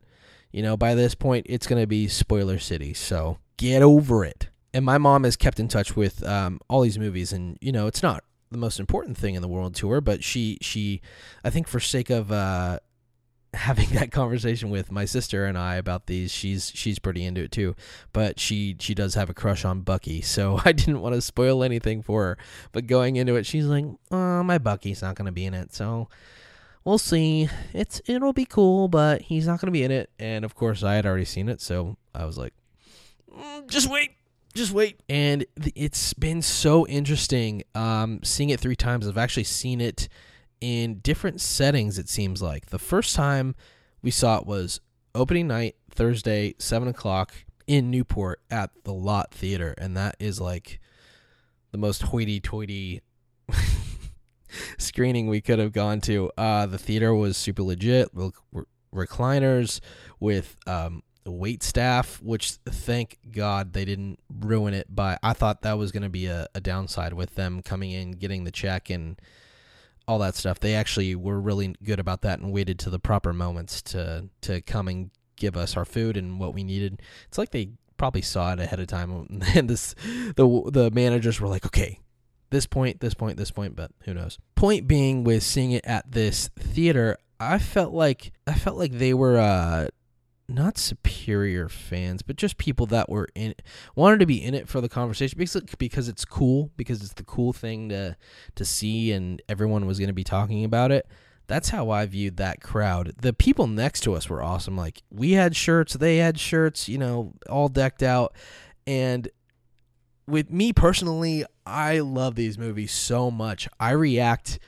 you 0.51 0.61
know, 0.61 0.75
by 0.77 0.95
this 0.95 1.15
point, 1.15 1.45
it's 1.49 1.67
gonna 1.67 1.87
be 1.87 2.07
spoiler 2.07 2.59
city. 2.59 2.93
So 2.93 3.37
get 3.57 3.81
over 3.81 4.25
it. 4.25 4.49
And 4.73 4.85
my 4.85 4.97
mom 4.97 5.25
has 5.25 5.35
kept 5.35 5.59
in 5.59 5.67
touch 5.67 5.95
with 5.95 6.25
um, 6.25 6.59
all 6.69 6.81
these 6.81 6.99
movies, 6.99 7.33
and 7.33 7.57
you 7.61 7.71
know, 7.71 7.87
it's 7.87 8.01
not 8.01 8.23
the 8.51 8.57
most 8.57 8.79
important 8.79 9.17
thing 9.17 9.35
in 9.35 9.41
the 9.41 9.47
world 9.47 9.75
to 9.75 9.89
her, 9.91 10.01
but 10.01 10.23
she 10.23 10.57
she, 10.61 11.01
I 11.43 11.49
think 11.49 11.67
for 11.67 11.79
sake 11.79 12.09
of 12.09 12.31
uh, 12.31 12.79
having 13.53 13.89
that 13.89 14.11
conversation 14.11 14.69
with 14.69 14.91
my 14.91 15.05
sister 15.05 15.45
and 15.45 15.57
I 15.57 15.75
about 15.75 16.07
these. 16.07 16.31
She's 16.31 16.71
she's 16.73 16.99
pretty 16.99 17.25
into 17.25 17.41
it 17.41 17.51
too, 17.51 17.75
but 18.13 18.39
she 18.39 18.75
she 18.79 18.93
does 18.93 19.15
have 19.15 19.29
a 19.29 19.33
crush 19.33 19.65
on 19.65 19.81
Bucky, 19.81 20.21
so 20.21 20.59
I 20.65 20.71
didn't 20.71 21.01
want 21.01 21.15
to 21.15 21.21
spoil 21.21 21.63
anything 21.63 22.01
for 22.01 22.23
her. 22.23 22.37
But 22.71 22.87
going 22.87 23.15
into 23.15 23.35
it, 23.35 23.45
she's 23.45 23.65
like, 23.65 23.85
"Oh, 24.11 24.43
my 24.43 24.57
Bucky's 24.57 25.01
not 25.01 25.15
going 25.15 25.25
to 25.25 25.31
be 25.31 25.45
in 25.45 25.53
it." 25.53 25.73
So 25.73 26.09
we'll 26.83 26.97
see. 26.97 27.49
It's 27.73 28.01
it'll 28.05 28.33
be 28.33 28.45
cool, 28.45 28.87
but 28.87 29.21
he's 29.21 29.47
not 29.47 29.59
going 29.59 29.67
to 29.67 29.71
be 29.71 29.83
in 29.83 29.91
it. 29.91 30.09
And 30.19 30.45
of 30.45 30.55
course, 30.55 30.83
I 30.83 30.95
had 30.95 31.05
already 31.05 31.25
seen 31.25 31.49
it, 31.49 31.61
so 31.61 31.97
I 32.15 32.25
was 32.25 32.37
like, 32.37 32.53
mm, 33.33 33.67
"Just 33.67 33.89
wait." 33.89 34.11
Just 34.53 34.73
wait. 34.73 34.99
And 35.07 35.45
it's 35.55 36.13
been 36.13 36.41
so 36.41 36.85
interesting 36.87 37.63
um, 37.73 38.19
seeing 38.21 38.49
it 38.49 38.59
three 38.59 38.75
times. 38.75 39.07
I've 39.07 39.17
actually 39.17 39.45
seen 39.45 39.79
it 39.79 40.09
in 40.61 40.99
different 40.99 41.41
settings, 41.41 41.97
it 41.97 42.07
seems 42.07 42.41
like. 42.41 42.67
The 42.67 42.79
first 42.79 43.15
time 43.15 43.55
we 44.01 44.11
saw 44.11 44.37
it 44.37 44.45
was 44.45 44.79
opening 45.13 45.47
night, 45.47 45.75
Thursday, 45.89 46.55
7 46.59 46.87
o'clock 46.87 47.33
in 47.67 47.91
Newport 47.91 48.41
at 48.49 48.71
the 48.83 48.93
Lot 48.93 49.33
Theater. 49.33 49.73
And 49.77 49.97
that 49.97 50.15
is 50.19 50.39
like 50.39 50.79
the 51.71 51.77
most 51.77 52.03
hoity 52.03 52.39
toity 52.39 53.01
screening 54.77 55.27
we 55.27 55.41
could 55.41 55.59
have 55.59 55.73
gone 55.73 56.01
to. 56.01 56.31
Uh, 56.37 56.65
the 56.65 56.77
theater 56.77 57.13
was 57.13 57.37
super 57.37 57.63
legit, 57.63 58.09
recliners 58.93 59.79
with 60.19 60.57
um, 60.67 61.03
wait 61.25 61.63
staff, 61.63 62.21
which 62.21 62.51
thank 62.65 63.17
God 63.31 63.73
they 63.73 63.85
didn't 63.85 64.19
ruin 64.29 64.73
it 64.73 64.93
by. 64.93 65.17
I 65.23 65.33
thought 65.33 65.61
that 65.61 65.77
was 65.77 65.91
going 65.91 66.03
to 66.03 66.09
be 66.09 66.27
a, 66.27 66.47
a 66.53 66.61
downside 66.61 67.13
with 67.13 67.35
them 67.35 67.61
coming 67.61 67.91
in, 67.91 68.11
getting 68.11 68.43
the 68.43 68.51
check, 68.51 68.89
and 68.89 69.19
all 70.11 70.19
that 70.19 70.35
stuff. 70.35 70.59
They 70.59 70.75
actually 70.75 71.15
were 71.15 71.39
really 71.39 71.73
good 71.83 71.99
about 71.99 72.21
that 72.21 72.39
and 72.39 72.51
waited 72.51 72.77
to 72.79 72.89
the 72.89 72.99
proper 72.99 73.31
moments 73.31 73.81
to 73.83 74.27
to 74.41 74.61
come 74.61 74.89
and 74.89 75.09
give 75.37 75.55
us 75.55 75.77
our 75.77 75.85
food 75.85 76.17
and 76.17 76.37
what 76.39 76.53
we 76.53 76.63
needed. 76.63 77.01
It's 77.27 77.37
like 77.37 77.51
they 77.51 77.69
probably 77.95 78.21
saw 78.21 78.51
it 78.51 78.59
ahead 78.59 78.79
of 78.81 78.87
time, 78.87 79.41
and 79.55 79.69
this 79.69 79.95
the 80.35 80.69
the 80.71 80.91
managers 80.91 81.39
were 81.39 81.47
like, 81.47 81.65
okay. 81.65 81.99
This 82.49 82.65
point, 82.65 82.99
this 82.99 83.13
point, 83.13 83.37
this 83.37 83.49
point, 83.49 83.77
but 83.77 83.91
who 84.01 84.13
knows? 84.13 84.37
Point 84.55 84.85
being, 84.85 85.23
with 85.23 85.41
seeing 85.41 85.71
it 85.71 85.85
at 85.85 86.11
this 86.11 86.49
theater, 86.59 87.17
I 87.39 87.59
felt 87.59 87.93
like 87.93 88.33
I 88.45 88.55
felt 88.55 88.75
like 88.75 88.91
they 88.91 89.13
were 89.13 89.39
uh, 89.39 89.87
not 90.53 90.77
superior 90.77 91.69
fans, 91.69 92.21
but 92.21 92.35
just 92.35 92.57
people 92.57 92.85
that 92.87 93.09
were 93.09 93.27
in 93.35 93.55
wanted 93.95 94.19
to 94.19 94.25
be 94.25 94.43
in 94.43 94.53
it 94.53 94.67
for 94.67 94.81
the 94.81 94.89
conversation 94.89 95.37
because 95.37 95.61
because 95.77 96.07
it's 96.07 96.25
cool 96.25 96.71
because 96.77 97.01
it's 97.01 97.13
the 97.13 97.23
cool 97.23 97.53
thing 97.53 97.89
to 97.89 98.15
to 98.55 98.65
see 98.65 99.11
and 99.11 99.41
everyone 99.49 99.85
was 99.85 99.99
going 99.99 100.07
to 100.07 100.13
be 100.13 100.23
talking 100.23 100.63
about 100.63 100.91
it. 100.91 101.07
That's 101.47 101.69
how 101.69 101.89
I 101.89 102.05
viewed 102.05 102.37
that 102.37 102.61
crowd. 102.61 103.13
The 103.21 103.33
people 103.33 103.67
next 103.67 104.01
to 104.01 104.13
us 104.13 104.29
were 104.29 104.41
awesome. 104.41 104.77
Like 104.77 105.01
we 105.09 105.33
had 105.33 105.55
shirts, 105.55 105.93
they 105.93 106.17
had 106.17 106.39
shirts, 106.39 106.87
you 106.87 106.97
know, 106.97 107.33
all 107.49 107.67
decked 107.67 108.03
out. 108.03 108.33
And 108.87 109.29
with 110.27 110.49
me 110.49 110.71
personally, 110.71 111.45
I 111.65 111.99
love 111.99 112.35
these 112.35 112.57
movies 112.57 112.91
so 112.91 113.29
much. 113.31 113.67
I 113.79 113.91
react 113.91 114.59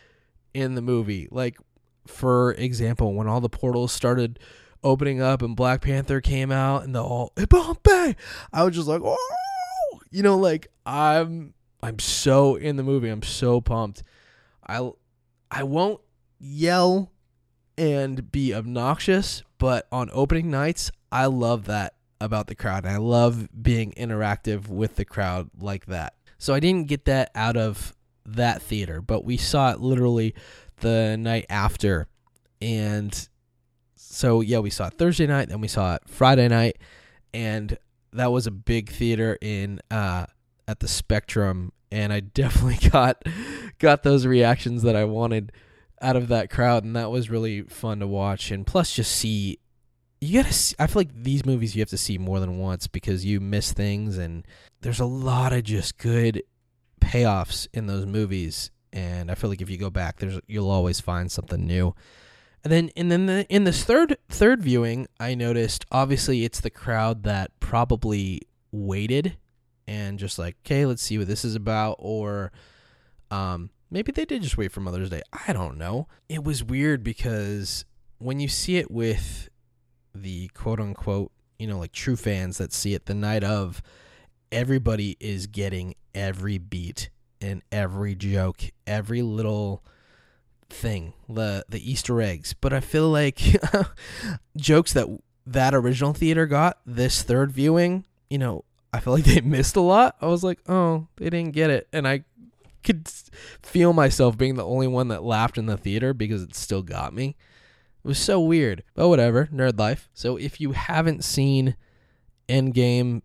in 0.54 0.76
the 0.76 0.82
movie. 0.82 1.28
Like 1.32 1.58
for 2.06 2.54
example, 2.54 3.14
when 3.14 3.28
all 3.28 3.42
the 3.42 3.50
portals 3.50 3.92
started 3.92 4.40
opening 4.84 5.22
up 5.22 5.42
and 5.42 5.56
Black 5.56 5.82
Panther 5.82 6.22
came 6.22 6.52
out 6.52 6.84
and 6.84 6.94
the 6.96 7.04
all 7.04 7.32
Bombay, 7.50 8.16
I 8.52 8.64
was 8.64 8.76
just 8.76 8.88
like, 8.88 9.02
oh, 9.04 10.00
you 10.12 10.24
know, 10.24 10.38
like 10.38 10.68
I'm 10.86 11.54
I'm 11.82 12.00
so 12.00 12.56
in 12.56 12.76
the 12.76 12.84
movie. 12.84 13.10
I'm 13.10 13.24
so 13.24 13.62
pumped. 13.62 14.04
I 14.68 14.92
I 15.52 15.64
won't 15.64 16.02
yell 16.40 17.12
and 17.78 18.32
be 18.32 18.54
obnoxious, 18.54 19.44
but 19.58 19.88
on 19.92 20.10
opening 20.14 20.52
nights, 20.52 20.92
I 21.12 21.26
love 21.26 21.66
that 21.66 21.96
about 22.22 22.48
the 22.48 22.56
crowd. 22.56 22.86
I 22.86 22.98
love 22.98 23.50
being 23.62 23.92
interactive 23.94 24.68
with 24.68 24.96
the 24.96 25.06
crowd 25.06 25.50
like 25.60 25.88
that. 25.88 26.14
So 26.38 26.54
I 26.54 26.60
didn't 26.60 26.88
get 26.88 27.06
that 27.06 27.32
out 27.36 27.58
of 27.58 27.94
that 28.26 28.62
theater, 28.62 29.02
but 29.02 29.26
we 29.26 29.38
saw 29.38 29.72
it 29.72 29.80
literally 29.80 30.34
the 30.78 31.18
night 31.18 31.46
after 31.50 32.08
and 32.62 33.28
so 34.14 34.42
yeah, 34.42 34.60
we 34.60 34.70
saw 34.70 34.88
it 34.88 34.94
Thursday 34.94 35.28
night, 35.28 35.50
then 35.50 35.62
we 35.62 35.68
saw 35.68 35.96
it 35.96 36.04
Friday 36.08 36.48
night, 36.48 36.78
and 37.34 37.78
that 38.14 38.32
was 38.32 38.48
a 38.48 38.52
big 38.52 38.90
theater 38.90 39.38
in 39.42 39.80
uh, 39.90 40.26
at 40.68 40.80
the 40.80 40.88
Spectrum, 40.88 41.72
and 41.92 42.14
I 42.14 42.20
definitely 42.22 42.90
got 42.90 43.24
got 43.80 44.04
those 44.04 44.26
reactions 44.26 44.84
that 44.84 44.96
I 44.96 45.06
wanted 45.06 45.52
out 46.02 46.16
of 46.16 46.28
that 46.28 46.50
crowd, 46.50 46.84
and 46.84 46.96
that 46.96 47.10
was 47.10 47.30
really 47.30 47.64
fun 47.64 48.00
to 48.00 48.08
watch. 48.08 48.52
And 48.52 48.68
plus, 48.68 48.94
just 48.94 49.12
see 49.12 49.58
you 50.22 50.42
gotta. 50.42 50.54
See, 50.54 50.76
I 50.80 50.88
feel 50.88 51.02
like 51.02 51.24
these 51.24 51.46
movies 51.46 51.76
you 51.76 51.82
have 51.82 51.90
to 51.90 51.98
see 51.98 52.18
more 52.18 52.40
than 52.40 52.58
once 52.58 52.88
because 52.88 53.26
you 53.26 53.40
miss 53.40 53.74
things, 53.74 54.18
and 54.18 54.46
there's 54.82 55.00
a 55.00 55.06
lot 55.06 55.54
of 55.54 55.64
just 55.64 55.98
good 55.98 56.44
payoffs 57.02 57.68
in 57.74 57.88
those 57.88 58.06
movies. 58.06 58.72
And 58.92 59.32
I 59.32 59.36
feel 59.36 59.50
like 59.50 59.62
if 59.62 59.72
you 59.72 59.78
go 59.78 59.90
back, 59.90 60.20
there's 60.20 60.40
you'll 60.48 60.70
always 60.70 61.00
find 61.00 61.32
something 61.32 61.66
new. 61.66 61.96
And 62.64 62.72
then 62.72 62.92
and 62.96 63.12
then 63.12 63.26
the, 63.26 63.46
in 63.50 63.66
this 63.66 63.84
third 63.84 64.18
third 64.30 64.62
viewing, 64.62 65.08
I 65.20 65.36
noticed 65.36 65.86
obviously 65.92 66.46
it's 66.46 66.62
the 66.62 66.70
crowd 66.70 67.24
that 67.24 67.52
probably 67.60 68.42
waited 68.72 69.38
and 69.86 70.18
just 70.18 70.40
like, 70.40 70.56
okay, 70.66 70.86
let's 70.86 71.04
see 71.04 71.18
what 71.18 71.28
this 71.28 71.44
is 71.44 71.56
about, 71.56 71.98
or 72.00 72.52
um, 73.32 73.70
maybe 73.92 74.12
they 74.12 74.26
did 74.26 74.42
just 74.42 74.58
wait 74.58 74.72
for 74.72 74.80
Mother's 74.80 75.10
Day. 75.10 75.22
I 75.48 75.52
don't 75.52 75.78
know. 75.78 76.08
It 76.30 76.44
was 76.44 76.64
weird 76.64 77.04
because 77.04 77.84
when 78.18 78.40
you 78.40 78.48
see 78.48 78.78
it 78.78 78.90
with 78.90 79.50
the 80.16 80.48
quote 80.50 80.80
unquote, 80.80 81.32
you 81.60 81.68
know, 81.68 81.80
like 81.80 81.92
true 81.92 82.16
fans 82.16 82.58
that 82.60 82.72
see 82.72 82.94
it 82.94 83.08
the 83.08 83.14
night 83.14 83.44
of, 83.44 83.82
everybody 84.52 85.18
is 85.20 85.48
getting 85.48 85.96
every 86.16 86.58
beat 86.58 87.10
and 87.42 87.62
every 87.72 88.16
joke, 88.16 88.62
every 88.88 89.22
little 89.22 89.84
thing, 90.74 91.14
the 91.30 91.66
the 91.70 91.92
Easter 91.92 92.22
eggs. 92.22 92.54
But 92.54 92.74
I 92.74 92.80
feel 92.80 93.10
like 93.10 93.40
jokes 94.58 94.94
that 94.94 95.08
that 95.46 95.74
original 95.74 96.14
theater 96.14 96.46
got 96.46 96.80
this 96.86 97.22
third 97.24 97.52
viewing, 97.52 98.06
you 98.30 98.38
know, 98.38 98.66
I 98.92 99.00
feel 99.00 99.14
like 99.14 99.24
they 99.26 99.42
missed 99.42 99.76
a 99.76 99.82
lot. 99.82 100.16
I 100.22 100.28
was 100.28 100.44
like, 100.44 100.60
oh, 100.68 101.08
they 101.18 101.30
didn't 101.30 101.54
get 101.54 101.70
it, 101.70 101.88
and 101.94 102.08
I 102.08 102.24
could 102.84 103.08
feel 103.62 103.94
myself 103.94 104.38
being 104.38 104.56
the 104.56 104.66
only 104.66 104.88
one 104.88 105.08
that 105.08 105.24
laughed 105.24 105.58
in 105.58 105.68
the 105.68 105.78
theater 105.78 106.14
because 106.14 106.44
it 106.44 106.56
still 106.56 106.82
got 106.82 107.14
me. 107.14 107.36
It 108.04 108.08
was 108.08 108.20
so 108.20 108.42
weird, 108.42 108.84
but 108.96 109.08
whatever, 109.08 109.48
nerd 109.48 109.80
life. 109.80 110.10
So 110.14 110.36
if 110.36 110.60
you 110.60 110.74
haven't 110.74 111.24
seen 111.24 111.78
Endgame, 112.50 113.22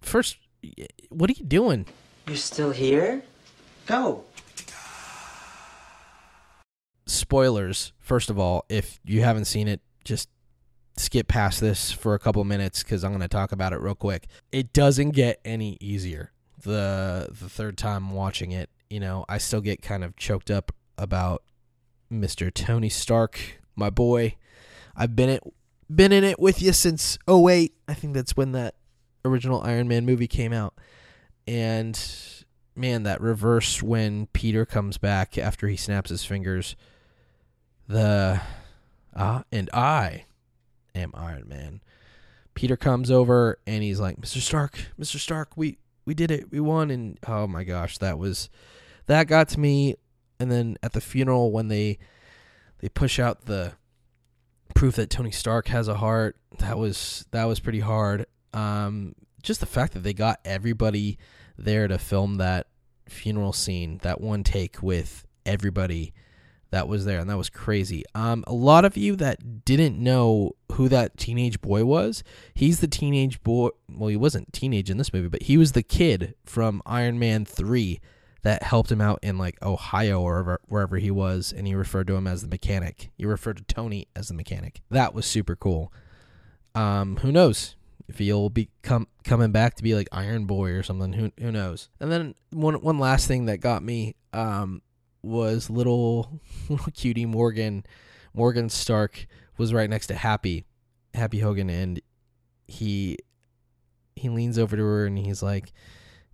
first, 0.00 0.38
what 1.10 1.30
are 1.30 1.34
you 1.34 1.44
doing? 1.44 1.86
You're 2.26 2.36
still 2.36 2.72
here? 2.72 3.22
Go 3.86 4.24
spoilers, 7.06 7.92
first 7.98 8.30
of 8.30 8.38
all, 8.38 8.64
if 8.68 9.00
you 9.04 9.22
haven't 9.22 9.46
seen 9.46 9.68
it, 9.68 9.80
just 10.04 10.28
skip 10.96 11.28
past 11.28 11.60
this 11.60 11.90
for 11.90 12.14
a 12.14 12.18
couple 12.18 12.44
minutes 12.44 12.82
because 12.82 13.04
I'm 13.04 13.10
going 13.10 13.20
to 13.20 13.28
talk 13.28 13.52
about 13.52 13.72
it 13.72 13.80
real 13.80 13.94
quick. 13.94 14.26
It 14.52 14.72
doesn't 14.72 15.10
get 15.10 15.40
any 15.44 15.76
easier 15.80 16.32
the 16.62 17.28
the 17.30 17.48
third 17.48 17.76
time 17.76 18.12
watching 18.12 18.52
it. 18.52 18.70
You 18.90 19.00
know, 19.00 19.24
I 19.28 19.38
still 19.38 19.60
get 19.60 19.82
kind 19.82 20.04
of 20.04 20.16
choked 20.16 20.50
up 20.50 20.72
about 20.96 21.42
Mr. 22.12 22.52
Tony 22.52 22.88
Stark, 22.88 23.60
my 23.74 23.90
boy. 23.90 24.36
I've 24.96 25.16
been 25.16 25.28
it 25.28 25.42
been 25.94 26.12
in 26.12 26.24
it 26.24 26.38
with 26.38 26.62
you 26.62 26.72
since 26.72 27.18
08. 27.28 27.74
I 27.88 27.94
think 27.94 28.14
that's 28.14 28.36
when 28.36 28.52
that 28.52 28.74
original 29.24 29.62
Iron 29.62 29.88
Man 29.88 30.06
movie 30.06 30.26
came 30.26 30.52
out. 30.52 30.74
And 31.46 31.98
man, 32.74 33.02
that 33.04 33.20
reverse 33.20 33.82
when 33.82 34.26
Peter 34.28 34.64
comes 34.64 34.98
back 34.98 35.36
after 35.36 35.68
he 35.68 35.76
snaps 35.76 36.10
his 36.10 36.24
fingers 36.24 36.76
the 37.88 38.40
ah 39.14 39.38
uh, 39.38 39.42
and 39.52 39.70
I 39.72 40.24
am 40.94 41.12
Iron 41.14 41.48
Man. 41.48 41.80
Peter 42.54 42.76
comes 42.76 43.10
over 43.10 43.58
and 43.66 43.82
he's 43.82 44.00
like, 44.00 44.20
"Mr. 44.20 44.40
Stark, 44.40 44.78
Mr. 44.98 45.18
Stark, 45.18 45.56
we 45.56 45.78
we 46.04 46.14
did 46.14 46.30
it. 46.30 46.50
We 46.50 46.60
won." 46.60 46.90
And 46.90 47.18
oh 47.26 47.46
my 47.46 47.64
gosh, 47.64 47.98
that 47.98 48.18
was 48.18 48.48
that 49.06 49.26
got 49.26 49.48
to 49.50 49.60
me. 49.60 49.96
And 50.40 50.50
then 50.50 50.76
at 50.82 50.92
the 50.92 51.00
funeral 51.00 51.52
when 51.52 51.68
they 51.68 51.98
they 52.78 52.88
push 52.88 53.18
out 53.18 53.46
the 53.46 53.72
proof 54.74 54.96
that 54.96 55.10
Tony 55.10 55.30
Stark 55.30 55.68
has 55.68 55.88
a 55.88 55.96
heart, 55.96 56.36
that 56.58 56.78
was 56.78 57.26
that 57.30 57.44
was 57.44 57.60
pretty 57.60 57.80
hard. 57.80 58.26
Um 58.52 59.14
just 59.42 59.60
the 59.60 59.66
fact 59.66 59.92
that 59.92 60.00
they 60.00 60.14
got 60.14 60.40
everybody 60.44 61.18
there 61.58 61.86
to 61.86 61.98
film 61.98 62.36
that 62.36 62.66
funeral 63.08 63.52
scene, 63.52 63.98
that 64.02 64.20
one 64.20 64.42
take 64.42 64.82
with 64.82 65.26
everybody 65.44 66.14
that 66.74 66.88
was 66.88 67.04
there, 67.04 67.20
and 67.20 67.30
that 67.30 67.38
was 67.38 67.50
crazy. 67.50 68.02
Um, 68.16 68.42
a 68.48 68.52
lot 68.52 68.84
of 68.84 68.96
you 68.96 69.14
that 69.16 69.64
didn't 69.64 69.96
know 69.96 70.56
who 70.72 70.88
that 70.88 71.16
teenage 71.16 71.60
boy 71.60 71.84
was, 71.84 72.24
he's 72.52 72.80
the 72.80 72.88
teenage 72.88 73.40
boy. 73.44 73.68
Well, 73.88 74.08
he 74.08 74.16
wasn't 74.16 74.52
teenage 74.52 74.90
in 74.90 74.98
this 74.98 75.12
movie, 75.12 75.28
but 75.28 75.44
he 75.44 75.56
was 75.56 75.70
the 75.72 75.84
kid 75.84 76.34
from 76.44 76.82
Iron 76.84 77.16
Man 77.16 77.44
three 77.44 78.00
that 78.42 78.64
helped 78.64 78.90
him 78.90 79.00
out 79.00 79.20
in 79.22 79.38
like 79.38 79.56
Ohio 79.62 80.20
or 80.20 80.60
wherever, 80.66 80.98
he 80.98 81.12
was, 81.12 81.54
and 81.56 81.68
he 81.68 81.76
referred 81.76 82.08
to 82.08 82.16
him 82.16 82.26
as 82.26 82.42
the 82.42 82.48
mechanic. 82.48 83.12
He 83.16 83.24
referred 83.24 83.58
to 83.58 83.62
Tony 83.62 84.08
as 84.16 84.26
the 84.26 84.34
mechanic. 84.34 84.82
That 84.90 85.14
was 85.14 85.26
super 85.26 85.54
cool. 85.54 85.92
Um, 86.74 87.18
who 87.18 87.30
knows 87.30 87.76
if 88.08 88.18
he'll 88.18 88.50
be 88.50 88.68
com- 88.82 89.06
coming 89.22 89.52
back 89.52 89.76
to 89.76 89.84
be 89.84 89.94
like 89.94 90.08
Iron 90.10 90.44
Boy 90.46 90.72
or 90.72 90.82
something? 90.82 91.12
Who 91.12 91.30
who 91.38 91.52
knows? 91.52 91.88
And 92.00 92.10
then 92.10 92.34
one 92.50 92.74
one 92.82 92.98
last 92.98 93.28
thing 93.28 93.46
that 93.46 93.58
got 93.58 93.84
me 93.84 94.16
um 94.32 94.82
was 95.24 95.70
little 95.70 96.40
little 96.68 96.92
cutie 96.92 97.26
Morgan 97.26 97.84
Morgan 98.34 98.68
Stark 98.68 99.26
was 99.56 99.72
right 99.72 99.88
next 99.88 100.08
to 100.08 100.14
Happy 100.14 100.64
Happy 101.14 101.38
Hogan, 101.38 101.70
and 101.70 102.00
he 102.66 103.16
he 104.16 104.28
leans 104.28 104.58
over 104.58 104.76
to 104.76 104.82
her 104.82 105.06
and 105.06 105.18
he's 105.18 105.42
like, 105.42 105.72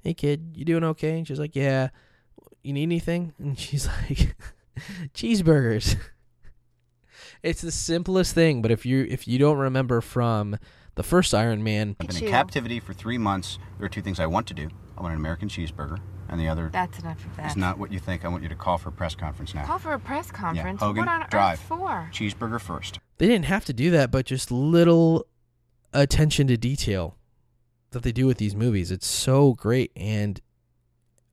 "Hey 0.00 0.14
kid, 0.14 0.52
you 0.54 0.64
doing 0.64 0.84
okay?" 0.84 1.18
And 1.18 1.26
she's 1.26 1.38
like, 1.38 1.54
"Yeah." 1.54 1.88
You 2.62 2.74
need 2.74 2.82
anything? 2.82 3.32
And 3.38 3.58
she's 3.58 3.86
like, 3.86 4.36
"Cheeseburgers." 5.14 5.96
it's 7.42 7.62
the 7.62 7.72
simplest 7.72 8.34
thing, 8.34 8.62
but 8.62 8.70
if 8.70 8.84
you 8.84 9.06
if 9.08 9.26
you 9.26 9.38
don't 9.38 9.56
remember 9.56 10.00
from 10.00 10.56
the 10.94 11.02
first 11.02 11.34
Iron 11.34 11.62
Man, 11.62 11.96
I've 12.00 12.08
been 12.08 12.24
in 12.24 12.28
captivity 12.28 12.80
for 12.80 12.92
three 12.92 13.18
months. 13.18 13.58
There 13.78 13.86
are 13.86 13.90
two 13.90 14.02
things 14.02 14.20
I 14.20 14.26
want 14.26 14.46
to 14.48 14.54
do. 14.54 14.68
I 14.98 15.02
want 15.02 15.14
an 15.14 15.20
American 15.20 15.48
cheeseburger, 15.48 15.98
and 16.30 16.40
the 16.40 16.48
other 16.48 16.70
That's 16.72 16.98
enough 17.00 17.24
of 17.26 17.36
that. 17.36 17.46
It's 17.46 17.56
not 17.56 17.78
what 17.78 17.92
you 17.92 17.98
think. 17.98 18.24
I 18.24 18.28
want 18.28 18.42
you 18.42 18.48
to 18.48 18.54
call 18.54 18.78
for 18.78 18.88
a 18.88 18.92
press 18.92 19.14
conference 19.14 19.54
now. 19.54 19.64
Call 19.66 19.78
for 19.78 19.92
a 19.92 19.98
press 19.98 20.30
conference. 20.30 20.56
Yeah. 20.56 20.62
conference. 20.62 20.80
Hogan, 20.80 21.06
what 21.06 21.22
on 21.22 21.26
drive. 21.30 21.58
earth 21.58 21.66
for? 21.66 22.10
Cheeseburger 22.12 22.60
first. 22.60 22.98
they 23.18 23.26
didn't 23.26 23.46
have 23.46 23.64
to 23.66 23.72
do 23.72 23.90
that, 23.90 24.10
but 24.10 24.26
just 24.26 24.50
little 24.50 25.26
attention 25.92 26.46
to 26.46 26.56
detail 26.56 27.16
that 27.90 28.02
they 28.02 28.12
do 28.12 28.26
with 28.26 28.38
these 28.38 28.54
movies. 28.54 28.90
It's 28.90 29.06
so 29.06 29.54
great, 29.54 29.90
and 29.96 30.40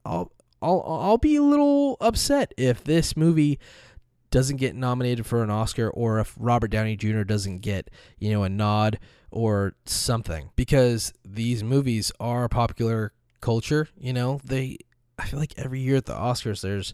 I'll 0.04 0.32
I'll 0.62 0.84
I'll 0.86 1.18
be 1.20 1.36
a 1.36 1.44
little 1.44 1.98
upset 2.02 2.54
if 2.58 2.84
this 2.84 3.16
movie 3.16 3.60
doesn't 4.32 4.58
get 4.58 4.76
nominated 4.76 5.26
for 5.26 5.44
an 5.44 5.50
Oscar 5.50 5.90
or 5.90 6.20
if 6.20 6.34
Robert 6.38 6.70
Downey 6.70 6.98
Jr. 6.98 7.24
doesn't 7.24 7.60
get 7.60 7.90
you 8.18 8.32
know 8.32 8.44
a 8.44 8.50
nod 8.50 9.00
or 9.30 9.76
something 9.86 10.50
because 10.56 11.14
these 11.24 11.64
movies 11.64 12.12
are 12.20 12.50
popular 12.50 13.14
culture. 13.48 13.88
You 13.98 14.12
know 14.12 14.42
they. 14.44 14.78
I 15.18 15.26
feel 15.26 15.40
like 15.40 15.54
every 15.58 15.80
year 15.80 15.96
at 15.96 16.06
the 16.06 16.14
Oscars, 16.14 16.62
there's 16.62 16.94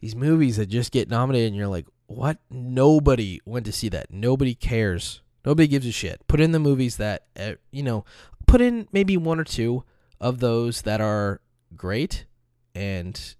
these 0.00 0.14
movies 0.14 0.56
that 0.58 0.66
just 0.66 0.92
get 0.92 1.10
nominated, 1.10 1.48
and 1.48 1.56
you're 1.56 1.66
like, 1.66 1.86
what? 2.06 2.38
Nobody 2.50 3.40
went 3.44 3.66
to 3.66 3.72
see 3.72 3.88
that. 3.88 4.12
Nobody 4.12 4.54
cares. 4.54 5.22
Nobody 5.44 5.66
gives 5.66 5.86
a 5.86 5.92
shit. 5.92 6.22
Put 6.28 6.40
in 6.40 6.52
the 6.52 6.58
movies 6.60 6.98
that, 6.98 7.26
you 7.72 7.82
know, 7.82 8.04
put 8.46 8.60
in 8.60 8.86
maybe 8.92 9.16
one 9.16 9.40
or 9.40 9.44
two 9.44 9.82
of 10.20 10.38
those 10.38 10.82
that 10.82 11.00
are 11.00 11.40
great 11.76 12.26
and, 12.74 13.34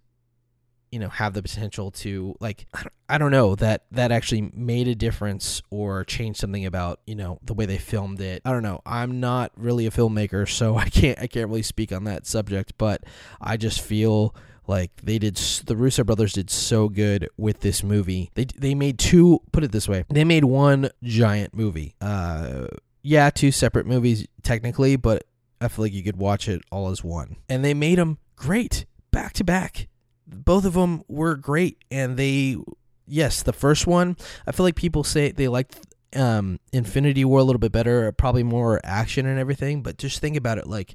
you 0.91 0.99
know, 0.99 1.09
have 1.09 1.35
the 1.35 1.43
potential 1.43 1.91
to, 1.91 2.35
like, 2.41 2.67
I 3.09 3.19
don't, 3.19 3.31
know, 3.31 3.55
that, 3.57 3.85
that 3.93 4.13
actually 4.13 4.51
made 4.55 4.89
a 4.89 4.95
difference 4.95 5.63
or 5.71 6.05
changed 6.05 6.41
something 6.41 6.67
about, 6.67 7.01
you 7.07 7.15
know, 7.15 7.39
the 7.43 7.55
way 7.55 7.67
they 7.67 7.79
filmed 7.79 8.21
it. 8.21 8.43
I 8.45 8.53
don't 8.53 8.63
know. 8.63 8.81
I'm 8.85 9.21
not 9.21 9.53
really 9.57 9.87
a 9.87 9.91
filmmaker, 9.91 10.49
so 10.49 10.77
I 10.77 10.89
can't, 10.89 11.19
I 11.19 11.27
can't 11.27 11.49
really 11.49 11.63
speak 11.63 11.93
on 11.93 12.05
that 12.05 12.27
subject, 12.27 12.75
but 12.79 13.05
I 13.41 13.57
just 13.57 13.81
feel 13.81 14.35
like 14.67 14.93
they 15.03 15.19
did 15.19 15.37
the 15.67 15.77
Russo 15.77 16.05
brothers 16.05 16.33
did 16.33 16.49
so 16.49 16.89
good 16.89 17.29
with 17.37 17.61
this 17.61 17.83
movie. 17.83 18.31
They 18.35 18.45
they 18.45 18.75
made 18.75 18.99
two 18.99 19.41
put 19.53 19.65
it 19.65 19.73
this 19.73 19.89
way. 19.89 20.05
They 20.09 20.23
made 20.23 20.45
one 20.45 20.91
giant 21.03 21.55
movie. 21.55 21.97
Uh 22.01 22.69
yeah, 23.03 23.31
two 23.31 23.51
separate 23.51 23.87
movies 23.87 24.27
technically, 24.43 24.97
but 24.97 25.25
I 25.61 25.69
feel 25.69 25.85
like 25.85 25.93
you 25.93 26.03
could 26.03 26.17
watch 26.17 26.49
it 26.49 26.63
all 26.71 26.91
as 26.91 27.03
one. 27.05 27.37
And 27.49 27.65
they 27.65 27.75
made 27.75 27.99
them 27.99 28.19
great 28.37 28.87
back 29.11 29.33
to 29.35 29.45
back. 29.45 29.89
Both 30.31 30.65
of 30.65 30.75
them 30.75 31.03
were 31.09 31.35
great 31.37 31.79
and 31.91 32.17
they 32.17 32.57
yes, 33.07 33.43
the 33.43 33.53
first 33.53 33.87
one, 33.87 34.17
I 34.47 34.53
feel 34.53 34.65
like 34.65 34.77
people 34.77 35.05
say 35.05 35.33
they 35.33 35.49
liked 35.49 35.79
um 36.15 36.59
Infinity 36.73 37.25
War 37.25 37.41
a 37.41 37.45
little 37.45 37.61
bit 37.61 37.73
better, 37.73 38.11
probably 38.13 38.43
more 38.43 38.81
action 38.85 39.27
and 39.27 39.39
everything, 39.39 39.83
but 39.83 39.99
just 39.99 40.21
think 40.21 40.37
about 40.37 40.59
it 40.59 40.67
like 40.67 40.95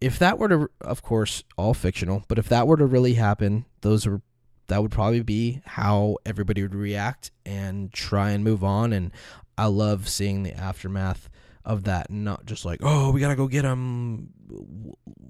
if 0.00 0.18
that 0.18 0.38
were 0.38 0.48
to 0.48 0.70
of 0.82 1.02
course 1.02 1.44
all 1.56 1.72
fictional 1.72 2.24
but 2.28 2.38
if 2.38 2.48
that 2.48 2.66
were 2.66 2.76
to 2.76 2.84
really 2.84 3.14
happen 3.14 3.64
those 3.80 4.06
are 4.06 4.20
that 4.66 4.82
would 4.82 4.90
probably 4.90 5.22
be 5.22 5.62
how 5.64 6.16
everybody 6.26 6.60
would 6.60 6.74
react 6.74 7.30
and 7.46 7.90
try 7.92 8.30
and 8.30 8.44
move 8.44 8.62
on 8.62 8.92
and 8.92 9.12
i 9.56 9.64
love 9.64 10.06
seeing 10.08 10.42
the 10.42 10.52
aftermath 10.52 11.30
of 11.64 11.84
that 11.84 12.10
not 12.10 12.44
just 12.44 12.66
like 12.66 12.80
oh 12.82 13.10
we 13.12 13.20
gotta 13.20 13.36
go 13.36 13.46
get 13.46 13.62
them 13.62 14.28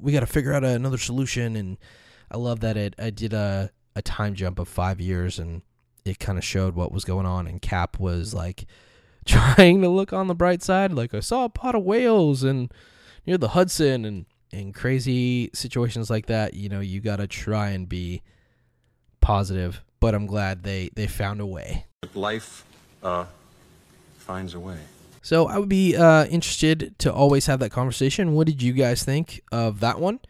we 0.01 0.13
gotta 0.13 0.27
figure 0.27 0.53
out 0.53 0.65
another 0.65 0.99
solution 0.99 1.55
and 1.55 1.79
i 2.31 2.37
love 2.37 2.61
that 2.61 2.77
it 2.77 2.95
i 2.99 3.11
did 3.11 3.33
a, 3.33 3.71
a 3.97 4.03
time 4.03 4.35
jump 4.35 4.59
of 4.59 4.69
five 4.69 5.01
years 5.01 5.39
and 5.39 5.63
it 6.05 6.19
kind 6.19 6.37
of 6.39 6.45
showed 6.45 6.75
what 6.75 6.93
was 6.93 7.05
going 7.05 7.27
on 7.27 7.47
and 7.47 7.63
cap 7.63 7.99
was 7.99 8.35
like 8.35 8.67
trying 9.25 9.81
to 9.81 9.89
look 9.89 10.13
on 10.13 10.29
the 10.29 10.35
bright 10.35 10.63
side 10.63 10.93
like 10.93 11.15
i 11.15 11.21
saw 11.21 11.45
a 11.45 11.49
pot 11.49 11.75
of 11.75 11.83
whales 11.83 12.43
and 12.43 12.73
near 13.27 13.39
the 13.39 13.49
hudson 13.49 14.05
and 14.05 14.27
in 14.55 14.73
crazy 14.73 15.51
situations 15.53 16.09
like 16.09 16.27
that, 16.27 16.55
you 16.55 16.69
know, 16.69 16.81
you 16.81 17.01
got 17.01 17.17
to 17.17 17.27
try 17.27 17.71
and 17.71 17.89
be 17.89 18.23
positive, 19.21 19.83
but 20.01 20.15
I'm 20.15 20.27
glad 20.27 20.63
they 20.63 20.91
they 20.95 21.07
found 21.07 21.41
a 21.41 21.47
way. 21.47 21.87
Life 22.15 22.65
uh, 23.03 23.27
finds 24.19 24.55
a 24.55 24.61
way. 24.61 24.79
So 25.23 25.47
I 25.47 25.59
would 25.59 25.69
be 25.69 25.97
uh, 25.97 26.27
interested 26.27 26.95
to 26.99 27.13
always 27.13 27.47
have 27.47 27.59
that 27.61 27.71
conversation. 27.71 28.35
What 28.35 28.47
did 28.47 28.63
you 28.63 28.73
guys 28.73 29.03
think 29.03 29.43
of 29.51 29.81
that 29.81 29.99
one? 29.99 30.21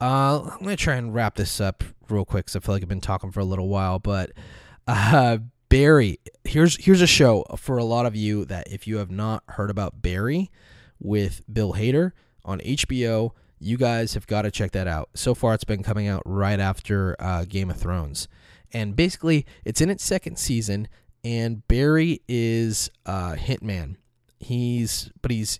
Uh, 0.00 0.42
I'm 0.52 0.58
gonna 0.58 0.76
try 0.76 0.96
and 0.96 1.14
wrap 1.14 1.36
this 1.36 1.60
up 1.60 1.82
real 2.08 2.24
quick 2.24 2.46
because 2.46 2.56
I 2.56 2.60
feel 2.60 2.74
like 2.74 2.82
I've 2.82 2.88
been 2.88 3.00
talking 3.00 3.30
for 3.30 3.40
a 3.40 3.44
little 3.44 3.68
while. 3.68 3.98
But 3.98 4.32
uh, 4.86 5.38
Barry, 5.68 6.20
here's 6.44 6.84
here's 6.84 7.00
a 7.00 7.06
show 7.06 7.44
for 7.56 7.78
a 7.78 7.84
lot 7.84 8.06
of 8.06 8.14
you 8.14 8.44
that 8.46 8.70
if 8.70 8.86
you 8.86 8.98
have 8.98 9.10
not 9.10 9.42
heard 9.48 9.70
about 9.70 10.02
Barry 10.02 10.50
with 10.98 11.42
Bill 11.52 11.74
Hader 11.74 12.12
on 12.44 12.60
HBO, 12.60 13.30
you 13.58 13.76
guys 13.76 14.14
have 14.14 14.26
got 14.26 14.42
to 14.42 14.50
check 14.50 14.72
that 14.72 14.86
out. 14.86 15.08
So 15.14 15.34
far, 15.34 15.54
it's 15.54 15.64
been 15.64 15.82
coming 15.82 16.06
out 16.08 16.22
right 16.26 16.60
after 16.60 17.16
uh, 17.18 17.44
Game 17.44 17.70
of 17.70 17.76
Thrones, 17.78 18.28
and 18.72 18.94
basically, 18.94 19.46
it's 19.64 19.80
in 19.80 19.90
its 19.90 20.04
second 20.04 20.38
season. 20.38 20.88
And 21.24 21.66
Barry 21.66 22.20
is 22.28 22.88
a 23.04 23.34
hitman. 23.34 23.96
He's 24.38 25.10
but 25.22 25.32
he's 25.32 25.58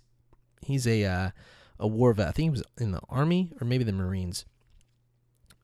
he's 0.61 0.87
a 0.87 1.05
uh, 1.05 1.31
a 1.79 1.87
war 1.87 2.13
vet. 2.13 2.29
I 2.29 2.33
think 2.33 2.47
he 2.47 2.51
was 2.51 2.63
in 2.79 2.93
the 2.93 3.01
army 3.09 3.53
or 3.61 3.67
maybe 3.67 3.85
the 3.85 3.93
Marines. 3.93 4.45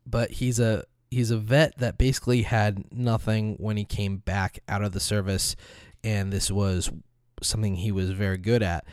But 0.05 0.33
he's 0.33 0.59
a 0.59 0.85
he's 1.11 1.31
a 1.31 1.39
vet 1.39 1.79
that 1.79 1.99
basically 1.99 2.43
had 2.43 2.93
nothing 2.93 3.57
when 3.59 3.77
he 3.77 3.85
came 3.85 4.17
back 4.17 4.59
out 4.69 4.83
of 4.83 4.93
the 4.93 5.01
service, 5.01 5.55
and 6.03 6.33
this 6.33 6.51
was 6.51 6.91
something 7.43 7.77
he 7.77 7.93
was 7.93 8.11
very 8.11 8.39
good 8.39 8.63
at. 8.63 8.85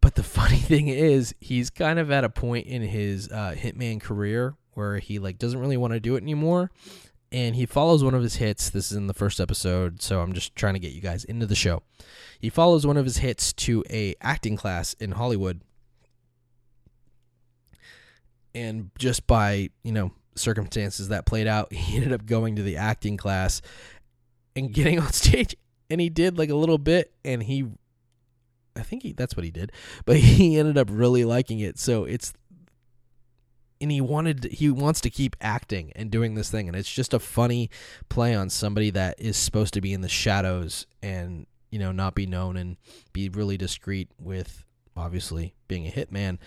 But 0.00 0.14
the 0.14 0.22
funny 0.22 0.58
thing 0.58 0.88
is, 0.88 1.34
he's 1.40 1.70
kind 1.70 1.98
of 1.98 2.10
at 2.10 2.24
a 2.24 2.28
point 2.28 2.66
in 2.66 2.82
his 2.82 3.28
uh, 3.28 3.54
hitman 3.56 4.00
career 4.00 4.54
where 4.74 4.98
he 4.98 5.18
like 5.18 5.38
doesn't 5.38 5.58
really 5.58 5.76
want 5.76 5.92
to 5.92 6.00
do 6.00 6.14
it 6.14 6.22
anymore, 6.22 6.70
and 7.30 7.56
he 7.56 7.66
follows 7.66 8.02
one 8.02 8.14
of 8.14 8.22
his 8.22 8.36
hits. 8.36 8.70
This 8.70 8.90
is 8.90 8.96
in 8.96 9.06
the 9.06 9.14
first 9.14 9.40
episode, 9.40 10.00
so 10.02 10.20
I'm 10.20 10.32
just 10.32 10.56
trying 10.56 10.74
to 10.74 10.80
get 10.80 10.92
you 10.92 11.00
guys 11.00 11.24
into 11.24 11.46
the 11.46 11.54
show. 11.54 11.82
He 12.38 12.48
follows 12.48 12.86
one 12.86 12.96
of 12.96 13.04
his 13.04 13.18
hits 13.18 13.52
to 13.54 13.84
a 13.90 14.14
acting 14.20 14.56
class 14.56 14.94
in 14.94 15.12
Hollywood, 15.12 15.60
and 18.54 18.90
just 18.98 19.26
by 19.26 19.70
you 19.82 19.92
know 19.92 20.12
circumstances 20.36 21.08
that 21.08 21.26
played 21.26 21.46
out, 21.46 21.72
he 21.72 21.96
ended 21.96 22.12
up 22.12 22.26
going 22.26 22.56
to 22.56 22.62
the 22.62 22.76
acting 22.76 23.16
class 23.16 23.60
and 24.56 24.72
getting 24.72 24.98
on 25.00 25.12
stage, 25.12 25.54
and 25.90 26.00
he 26.00 26.08
did 26.08 26.38
like 26.38 26.50
a 26.50 26.54
little 26.54 26.78
bit, 26.78 27.12
and 27.24 27.42
he 27.42 27.66
I 28.78 28.82
think 28.82 29.02
he 29.02 29.12
that's 29.12 29.36
what 29.36 29.44
he 29.44 29.50
did, 29.50 29.72
but 30.04 30.16
he 30.18 30.58
ended 30.58 30.78
up 30.78 30.88
really 30.90 31.24
liking 31.24 31.60
it. 31.60 31.78
So 31.78 32.04
it's 32.04 32.32
and 33.80 33.90
he 33.90 34.00
wanted 34.00 34.44
he 34.44 34.70
wants 34.70 35.00
to 35.00 35.10
keep 35.10 35.36
acting 35.40 35.92
and 35.94 36.10
doing 36.10 36.34
this 36.34 36.50
thing 36.50 36.68
and 36.68 36.76
it's 36.76 36.92
just 36.92 37.14
a 37.14 37.18
funny 37.18 37.70
play 38.08 38.34
on 38.34 38.50
somebody 38.50 38.90
that 38.90 39.14
is 39.18 39.36
supposed 39.36 39.74
to 39.74 39.80
be 39.80 39.92
in 39.92 40.00
the 40.00 40.08
shadows 40.08 40.86
and 41.02 41.46
you 41.70 41.78
know 41.78 41.92
not 41.92 42.14
be 42.14 42.26
known 42.26 42.56
and 42.56 42.76
be 43.12 43.28
really 43.28 43.56
discreet 43.56 44.08
with 44.18 44.64
obviously 44.96 45.54
being 45.68 45.86
a 45.86 45.90
hitman 45.90 46.38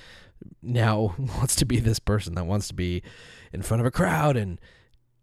now 0.62 1.16
wants 1.38 1.56
to 1.56 1.66
be 1.66 1.80
this 1.80 2.00
person 2.00 2.36
that 2.36 2.46
wants 2.46 2.68
to 2.68 2.74
be 2.74 3.02
in 3.54 3.62
front 3.62 3.80
of 3.80 3.88
a 3.88 3.92
crowd 3.92 4.36
and 4.36 4.60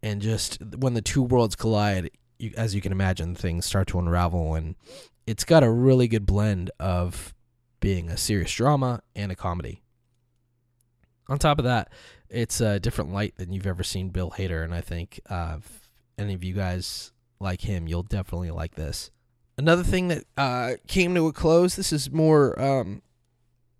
and 0.03 0.23
just 0.23 0.63
when 0.77 0.95
the 0.95 1.03
two 1.03 1.23
worlds 1.23 1.57
collide 1.57 2.11
you, 2.39 2.53
as 2.57 2.75
you 2.75 2.81
can 2.81 2.93
imagine 2.93 3.35
things 3.35 3.67
start 3.67 3.89
to 3.89 3.99
unravel 3.99 4.55
and 4.55 4.77
it's 5.27 5.45
got 5.45 5.63
a 5.63 5.71
really 5.71 6.09
good 6.09 6.25
blend 6.25 6.71
of 6.81 7.35
being 7.81 8.09
a 8.09 8.17
serious 8.17 8.53
drama 8.53 9.03
and 9.15 9.31
a 9.31 9.37
comedy. 9.37 9.83
On 11.29 11.39
top 11.39 11.59
of 11.59 11.65
that, 11.65 11.93
it's 12.31 12.61
a 12.61 12.81
different 12.81 13.13
light 13.13 13.35
than 13.37 13.53
you've 13.53 13.67
ever 13.67 13.83
seen 13.83 14.09
Bill 14.09 14.31
Hader, 14.31 14.65
and 14.65 14.75
I 14.75 14.81
think 14.81 15.21
uh, 15.29 15.57
if 15.59 15.91
any 16.19 16.35
of 16.35 16.43
you 16.43 16.55
guys 16.55 17.13
like 17.39 17.63
him, 17.63 17.87
you'll 17.87 18.03
definitely 18.03 18.51
like 18.51 18.75
this. 18.75 19.11
Another 19.57 19.83
thing 19.83 20.09
that 20.09 20.25
uh, 20.37 20.73
came 20.87 21.15
to 21.15 21.27
a 21.27 21.33
close. 21.33 21.77
This 21.77 21.93
is 21.93 22.11
more 22.11 22.61
um, 22.61 23.03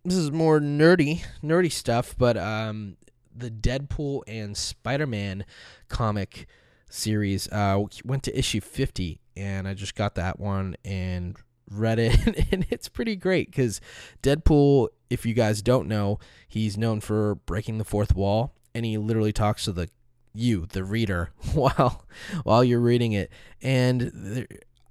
this 0.05 0.17
is 0.17 0.31
more 0.31 0.61
nerdy, 0.61 1.23
nerdy 1.43 1.71
stuff, 1.71 2.15
but 2.19 2.37
um, 2.37 2.97
the 3.35 3.51
Deadpool 3.51 4.23
and 4.27 4.57
Spider 4.57 5.07
Man 5.07 5.45
comic 5.89 6.47
series. 6.91 7.49
Uh, 7.49 7.85
went 8.05 8.23
to 8.25 8.39
issue 8.39 8.61
50, 8.61 9.21
and 9.37 9.69
I 9.69 9.75
just 9.75 9.95
got 9.95 10.15
that 10.17 10.39
one 10.41 10.77
and 10.85 11.37
read 11.71 11.99
it, 11.99 12.49
and 12.53 12.67
it's 12.71 12.89
pretty 12.89 13.17
great 13.17 13.51
because 13.51 13.81
Deadpool, 14.23 14.89
if 15.11 15.25
you 15.27 15.35
guys 15.35 15.63
don't 15.63 15.89
know, 15.89 16.19
he's 16.49 16.77
known 16.77 17.01
for 17.01 17.37
breaking 17.37 17.79
the 17.79 17.85
fourth 17.85 18.15
wall, 18.15 18.55
and 18.75 18.85
he 18.85 18.99
literally 18.99 19.33
talks 19.33 19.65
to 19.65 19.73
the 19.73 19.89
you, 20.35 20.67
the 20.67 20.85
reader, 20.85 21.31
while 21.55 22.05
while 22.45 22.65
you're 22.65 22.81
reading 22.81 23.13
it, 23.13 23.31
and. 23.63 24.11
There, 24.15 24.47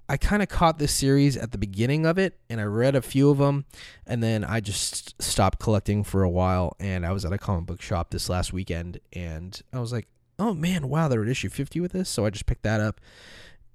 I 0.09 0.15
kind 0.15 0.41
of 0.41 0.47
caught 0.47 0.79
this 0.79 0.93
series 0.93 1.35
at 1.35 1.51
the 1.51 1.57
beginning 1.57 2.05
of 2.05 2.17
it, 2.17 2.39
and 2.49 2.61
I 2.61 2.63
read 2.63 2.95
a 2.95 3.01
few 3.01 3.29
of 3.29 3.39
them, 3.39 3.65
and 4.05 4.23
then 4.23 4.45
I 4.45 4.61
just 4.61 5.21
stopped 5.21 5.59
collecting 5.59 6.03
for 6.03 6.23
a 6.23 6.29
while. 6.29 6.77
And 6.79 7.05
I 7.05 7.11
was 7.11 7.25
at 7.25 7.33
a 7.33 7.37
comic 7.37 7.65
book 7.65 7.81
shop 7.81 8.11
this 8.11 8.29
last 8.29 8.53
weekend, 8.53 8.99
and 9.11 9.61
I 9.73 9.79
was 9.79 9.91
like, 9.91 10.07
"Oh 10.39 10.53
man, 10.53 10.87
wow, 10.87 11.09
they're 11.09 11.23
at 11.23 11.27
issue 11.27 11.49
50 11.49 11.81
with 11.81 11.91
this." 11.91 12.09
So 12.09 12.25
I 12.25 12.29
just 12.29 12.45
picked 12.45 12.63
that 12.63 12.79
up, 12.79 13.01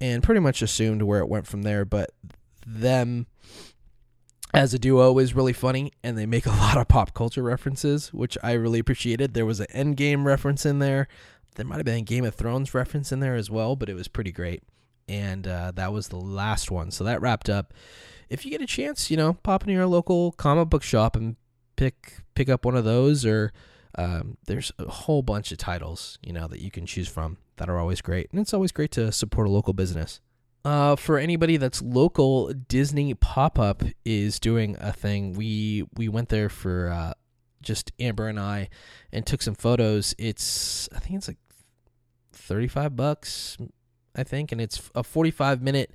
and 0.01 0.23
pretty 0.23 0.41
much 0.41 0.63
assumed 0.63 1.03
where 1.03 1.19
it 1.19 1.29
went 1.29 1.45
from 1.45 1.61
there. 1.61 1.85
But 1.85 2.09
them 2.65 3.27
as 4.53 4.73
a 4.73 4.79
duo 4.79 5.17
is 5.17 5.33
really 5.33 5.53
funny, 5.53 5.91
and 6.03 6.17
they 6.17 6.25
make 6.25 6.45
a 6.45 6.49
lot 6.61 6.77
of 6.77 6.87
pop 6.87 7.13
culture 7.13 7.43
references, 7.43 8.13
which 8.13 8.37
I 8.43 8.53
really 8.53 8.79
appreciated. 8.79 9.33
There 9.33 9.45
was 9.45 9.59
an 9.59 9.67
Endgame 9.73 10.25
reference 10.25 10.65
in 10.65 10.79
there. 10.79 11.07
There 11.55 11.65
might 11.65 11.77
have 11.77 11.85
been 11.85 11.99
a 11.99 12.01
Game 12.01 12.25
of 12.25 12.35
Thrones 12.35 12.73
reference 12.73 13.11
in 13.11 13.19
there 13.19 13.35
as 13.35 13.49
well, 13.49 13.75
but 13.75 13.89
it 13.89 13.93
was 13.93 14.07
pretty 14.07 14.31
great 14.31 14.63
and 15.07 15.47
uh, 15.47 15.71
that 15.75 15.91
was 15.91 16.07
the 16.07 16.17
last 16.17 16.71
one. 16.71 16.91
So 16.91 17.03
that 17.03 17.21
wrapped 17.21 17.49
up. 17.49 17.73
If 18.29 18.45
you 18.45 18.51
get 18.51 18.61
a 18.61 18.65
chance, 18.65 19.11
you 19.11 19.17
know, 19.17 19.33
pop 19.33 19.63
into 19.63 19.73
your 19.73 19.85
local 19.85 20.31
comic 20.33 20.69
book 20.69 20.83
shop 20.83 21.15
and 21.15 21.35
pick 21.75 22.17
pick 22.35 22.49
up 22.49 22.65
one 22.65 22.75
of 22.75 22.85
those, 22.85 23.25
or 23.25 23.51
um, 23.95 24.37
there's 24.45 24.71
a 24.79 24.89
whole 24.89 25.21
bunch 25.21 25.51
of 25.51 25.57
titles, 25.57 26.17
you 26.23 26.33
know, 26.33 26.47
that 26.47 26.61
you 26.61 26.71
can 26.71 26.85
choose 26.85 27.07
from 27.07 27.37
that 27.57 27.69
are 27.69 27.77
always 27.77 28.01
great, 28.01 28.29
and 28.31 28.39
it's 28.39 28.53
always 28.53 28.71
great 28.71 28.91
to 28.91 29.11
support 29.11 29.47
a 29.47 29.51
local 29.51 29.73
business. 29.73 30.19
Uh, 30.65 30.95
for 30.95 31.17
anybody 31.17 31.57
that's 31.57 31.81
local, 31.81 32.53
Disney 32.53 33.13
Pop 33.13 33.59
Up 33.59 33.83
is 34.05 34.39
doing 34.39 34.77
a 34.79 34.93
thing. 34.93 35.33
We 35.33 35.85
we 35.95 36.07
went 36.07 36.29
there 36.29 36.47
for 36.47 36.89
uh, 36.89 37.13
just 37.61 37.91
Amber 37.99 38.27
and 38.27 38.39
I, 38.39 38.69
and 39.11 39.25
took 39.25 39.41
some 39.41 39.55
photos. 39.55 40.15
It's 40.17 40.87
I 40.95 40.99
think 40.99 41.17
it's 41.17 41.27
like 41.27 41.39
thirty 42.31 42.67
five 42.67 42.95
bucks, 42.95 43.57
I 44.15 44.23
think, 44.23 44.51
and 44.51 44.61
it's 44.61 44.89
a 44.95 45.03
45 45.03 45.61
minute 45.61 45.93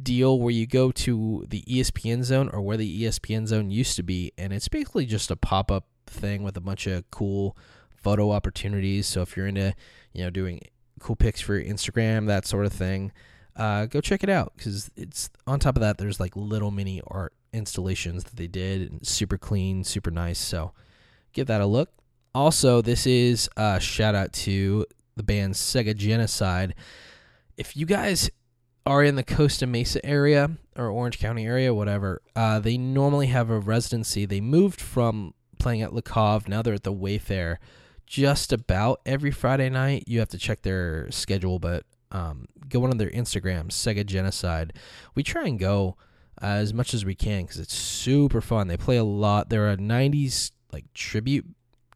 deal 0.00 0.38
where 0.38 0.52
you 0.52 0.66
go 0.66 0.90
to 0.92 1.46
the 1.48 1.62
ESPN 1.62 2.22
zone 2.22 2.50
or 2.50 2.60
where 2.60 2.76
the 2.76 3.02
ESPN 3.02 3.46
zone 3.46 3.70
used 3.70 3.96
to 3.96 4.02
be, 4.02 4.32
and 4.36 4.52
it's 4.52 4.68
basically 4.68 5.06
just 5.06 5.30
a 5.30 5.36
pop 5.36 5.70
up 5.70 5.86
thing 6.06 6.42
with 6.42 6.56
a 6.56 6.60
bunch 6.60 6.86
of 6.86 7.10
cool 7.10 7.56
photo 7.96 8.30
opportunities. 8.30 9.06
So 9.06 9.22
if 9.22 9.36
you're 9.36 9.46
into, 9.46 9.74
you 10.12 10.24
know, 10.24 10.30
doing 10.30 10.60
cool 11.00 11.16
pics 11.16 11.40
for 11.40 11.60
Instagram, 11.60 12.26
that 12.26 12.46
sort 12.46 12.66
of 12.66 12.72
thing, 12.72 13.12
uh, 13.56 13.86
go 13.86 14.00
check 14.00 14.22
it 14.22 14.28
out 14.28 14.52
because 14.56 14.90
it's 14.96 15.30
on 15.46 15.58
top 15.58 15.76
of 15.76 15.80
that. 15.80 15.98
There's 15.98 16.20
like 16.20 16.36
little 16.36 16.70
mini 16.70 17.02
art 17.06 17.34
installations 17.52 18.24
that 18.24 18.36
they 18.36 18.46
did, 18.46 18.90
and 18.90 19.06
super 19.06 19.38
clean, 19.38 19.84
super 19.84 20.10
nice. 20.10 20.38
So 20.38 20.72
give 21.32 21.46
that 21.46 21.60
a 21.60 21.66
look. 21.66 21.90
Also, 22.34 22.82
this 22.82 23.06
is 23.06 23.48
a 23.56 23.80
shout 23.80 24.14
out 24.14 24.32
to 24.32 24.84
the 25.16 25.22
band 25.22 25.54
Sega 25.54 25.96
Genocide 25.96 26.74
if 27.56 27.76
you 27.76 27.86
guys 27.86 28.30
are 28.84 29.02
in 29.02 29.16
the 29.16 29.24
Costa 29.24 29.66
Mesa 29.66 30.04
area 30.04 30.50
or 30.76 30.88
Orange 30.88 31.18
County 31.18 31.46
area, 31.46 31.74
whatever, 31.74 32.20
uh, 32.34 32.58
they 32.60 32.76
normally 32.76 33.26
have 33.28 33.50
a 33.50 33.58
residency. 33.58 34.26
They 34.26 34.40
moved 34.40 34.80
from 34.80 35.34
playing 35.58 35.82
at 35.82 35.90
Cave, 36.04 36.48
now 36.48 36.62
they're 36.62 36.74
at 36.74 36.84
the 36.84 36.92
Wayfarer 36.92 37.58
just 38.06 38.52
about 38.52 39.00
every 39.04 39.30
Friday 39.30 39.68
night. 39.68 40.04
You 40.06 40.20
have 40.20 40.28
to 40.28 40.38
check 40.38 40.62
their 40.62 41.10
schedule, 41.10 41.58
but 41.58 41.84
um, 42.16 42.46
go 42.70 42.84
on 42.84 42.96
their 42.96 43.10
Instagram, 43.10 43.66
Sega 43.66 44.06
Genocide. 44.06 44.72
We 45.14 45.22
try 45.22 45.46
and 45.46 45.58
go 45.58 45.96
as 46.40 46.72
much 46.72 46.94
as 46.94 47.04
we 47.04 47.14
can 47.14 47.42
because 47.42 47.58
it's 47.58 47.74
super 47.74 48.40
fun. 48.40 48.68
They 48.68 48.78
play 48.78 48.96
a 48.96 49.04
lot. 49.04 49.50
They're 49.50 49.70
a 49.70 49.76
90s 49.76 50.52
like 50.72 50.92
tribute 50.94 51.46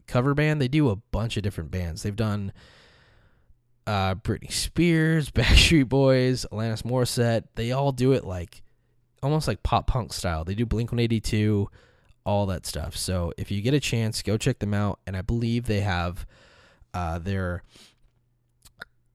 cover 0.06 0.35
band. 0.35 0.61
They 0.61 0.68
do 0.68 0.90
a 0.90 0.96
bunch 0.96 1.38
of 1.38 1.42
different 1.42 1.70
bands. 1.70 2.02
They've 2.02 2.14
done 2.14 2.52
uh, 3.87 4.16
Britney 4.16 4.52
Spears, 4.52 5.30
Backstreet 5.30 5.88
Boys, 5.88 6.44
Alanis 6.52 6.83
Morissette. 6.83 7.44
They 7.54 7.72
all 7.72 7.92
do 7.92 8.12
it 8.12 8.24
like 8.24 8.62
almost 9.22 9.48
like 9.48 9.62
pop 9.62 9.87
punk 9.87 10.12
style. 10.12 10.44
They 10.44 10.54
do 10.54 10.66
Blink 10.66 10.92
182, 10.92 11.66
all 12.26 12.44
that 12.46 12.66
stuff. 12.66 12.94
So 12.94 13.33
if 13.38 13.50
you 13.50 13.62
get 13.62 13.72
a 13.72 13.80
chance, 13.80 14.20
go 14.20 14.37
check 14.37 14.59
them 14.59 14.74
out. 14.74 15.00
And 15.06 15.16
I 15.16 15.22
believe 15.22 15.64
they 15.64 15.80
have 15.80 16.26
uh, 16.92 17.18
their 17.18 17.62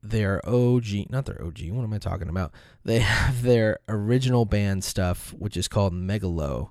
their 0.10 0.42
OG, 0.48 1.10
not 1.10 1.26
their 1.26 1.42
OG. 1.44 1.70
What 1.70 1.84
am 1.84 1.94
I 1.94 1.98
talking 1.98 2.30
about? 2.30 2.52
They 2.84 3.00
have 3.00 3.42
their 3.42 3.80
original 3.88 4.46
band 4.46 4.84
stuff, 4.84 5.34
which 5.38 5.58
is 5.58 5.68
called 5.68 5.94
Megalo, 5.94 6.70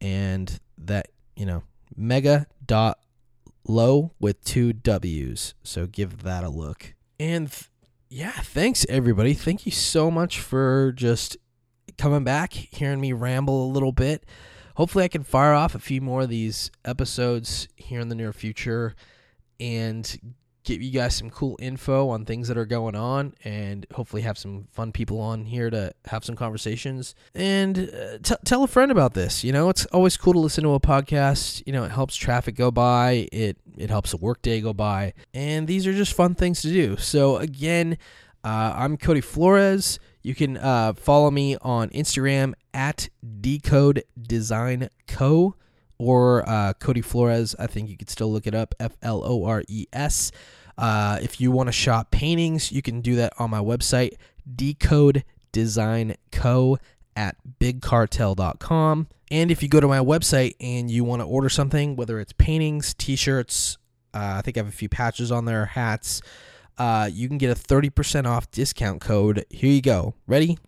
and 0.00 0.58
that 0.78 1.08
you 1.36 1.46
know 1.46 1.62
Mega 1.96 2.46
dot 2.64 2.98
low 3.66 4.12
with 4.20 4.42
two 4.44 4.72
W's. 4.72 5.54
So 5.62 5.86
give 5.86 6.22
that 6.22 6.44
a 6.44 6.48
look. 6.48 6.94
And 7.18 7.50
th- 7.50 7.70
yeah, 8.08 8.32
thanks 8.32 8.84
everybody. 8.88 9.34
Thank 9.34 9.64
you 9.64 9.72
so 9.72 10.10
much 10.10 10.40
for 10.40 10.92
just 10.92 11.36
coming 11.96 12.24
back, 12.24 12.52
hearing 12.52 13.00
me 13.00 13.12
ramble 13.12 13.64
a 13.64 13.72
little 13.72 13.92
bit. 13.92 14.26
Hopefully, 14.76 15.04
I 15.04 15.08
can 15.08 15.22
fire 15.22 15.52
off 15.52 15.74
a 15.74 15.78
few 15.78 16.00
more 16.00 16.22
of 16.22 16.28
these 16.28 16.70
episodes 16.84 17.68
here 17.76 18.00
in 18.00 18.08
the 18.08 18.14
near 18.14 18.32
future 18.32 18.94
and 19.60 20.34
give 20.64 20.80
you 20.80 20.90
guys 20.90 21.16
some 21.16 21.30
cool 21.30 21.58
info 21.60 22.08
on 22.08 22.24
things 22.24 22.48
that 22.48 22.56
are 22.56 22.66
going 22.66 22.94
on 22.94 23.34
and 23.44 23.86
hopefully 23.94 24.22
have 24.22 24.38
some 24.38 24.68
fun 24.72 24.92
people 24.92 25.20
on 25.20 25.44
here 25.44 25.70
to 25.70 25.92
have 26.06 26.24
some 26.24 26.36
conversations. 26.36 27.14
And 27.34 27.78
uh, 27.78 28.18
t- 28.22 28.34
tell 28.44 28.62
a 28.62 28.68
friend 28.68 28.90
about 28.92 29.14
this 29.14 29.42
you 29.44 29.52
know? 29.52 29.68
It's 29.68 29.86
always 29.86 30.16
cool 30.16 30.32
to 30.34 30.38
listen 30.38 30.64
to 30.64 30.74
a 30.74 30.80
podcast. 30.80 31.62
You 31.66 31.72
know 31.72 31.84
it 31.84 31.90
helps 31.90 32.16
traffic 32.16 32.54
go 32.54 32.70
by. 32.70 33.28
It 33.32 33.58
it 33.76 33.90
helps 33.90 34.12
a 34.12 34.16
workday 34.16 34.60
go 34.60 34.72
by. 34.72 35.14
And 35.34 35.66
these 35.66 35.86
are 35.86 35.92
just 35.92 36.12
fun 36.12 36.34
things 36.34 36.62
to 36.62 36.68
do. 36.68 36.96
So 36.96 37.36
again 37.36 37.98
uh, 38.44 38.74
i'm 38.76 38.96
cody 38.96 39.20
flores. 39.20 39.98
You 40.22 40.34
can 40.36 40.56
uh, 40.56 40.92
follow 40.92 41.30
me 41.30 41.56
on 41.62 41.90
instagram 41.90 42.54
at 42.72 43.08
decode 43.40 44.04
design 44.20 44.88
co 45.08 45.56
or 46.02 46.48
uh, 46.48 46.72
Cody 46.74 47.00
Flores. 47.00 47.54
I 47.58 47.66
think 47.66 47.88
you 47.88 47.96
could 47.96 48.10
still 48.10 48.32
look 48.32 48.46
it 48.46 48.54
up 48.54 48.74
F 48.80 48.96
L 49.02 49.22
O 49.24 49.44
R 49.44 49.62
E 49.68 49.86
S. 49.92 50.32
Uh, 50.76 51.18
if 51.22 51.40
you 51.40 51.50
want 51.50 51.68
to 51.68 51.72
shop 51.72 52.10
paintings, 52.10 52.72
you 52.72 52.82
can 52.82 53.00
do 53.00 53.14
that 53.16 53.32
on 53.38 53.50
my 53.50 53.60
website, 53.60 54.14
Decode 54.56 55.24
Design 55.52 56.16
Co. 56.30 56.78
at 57.14 57.36
bigcartel.com. 57.60 59.06
And 59.30 59.50
if 59.50 59.62
you 59.62 59.68
go 59.68 59.80
to 59.80 59.88
my 59.88 59.98
website 59.98 60.56
and 60.60 60.90
you 60.90 61.04
want 61.04 61.20
to 61.20 61.26
order 61.26 61.48
something, 61.48 61.96
whether 61.96 62.18
it's 62.20 62.32
paintings, 62.32 62.94
t 62.94 63.16
shirts, 63.16 63.78
uh, 64.14 64.34
I 64.38 64.42
think 64.42 64.56
I 64.56 64.60
have 64.60 64.68
a 64.68 64.72
few 64.72 64.88
patches 64.88 65.30
on 65.30 65.44
there, 65.44 65.66
hats, 65.66 66.20
uh, 66.78 67.08
you 67.12 67.28
can 67.28 67.38
get 67.38 67.50
a 67.50 67.60
30% 67.60 68.26
off 68.26 68.50
discount 68.50 69.00
code. 69.00 69.44
Here 69.50 69.70
you 69.70 69.82
go. 69.82 70.14
Ready? 70.26 70.58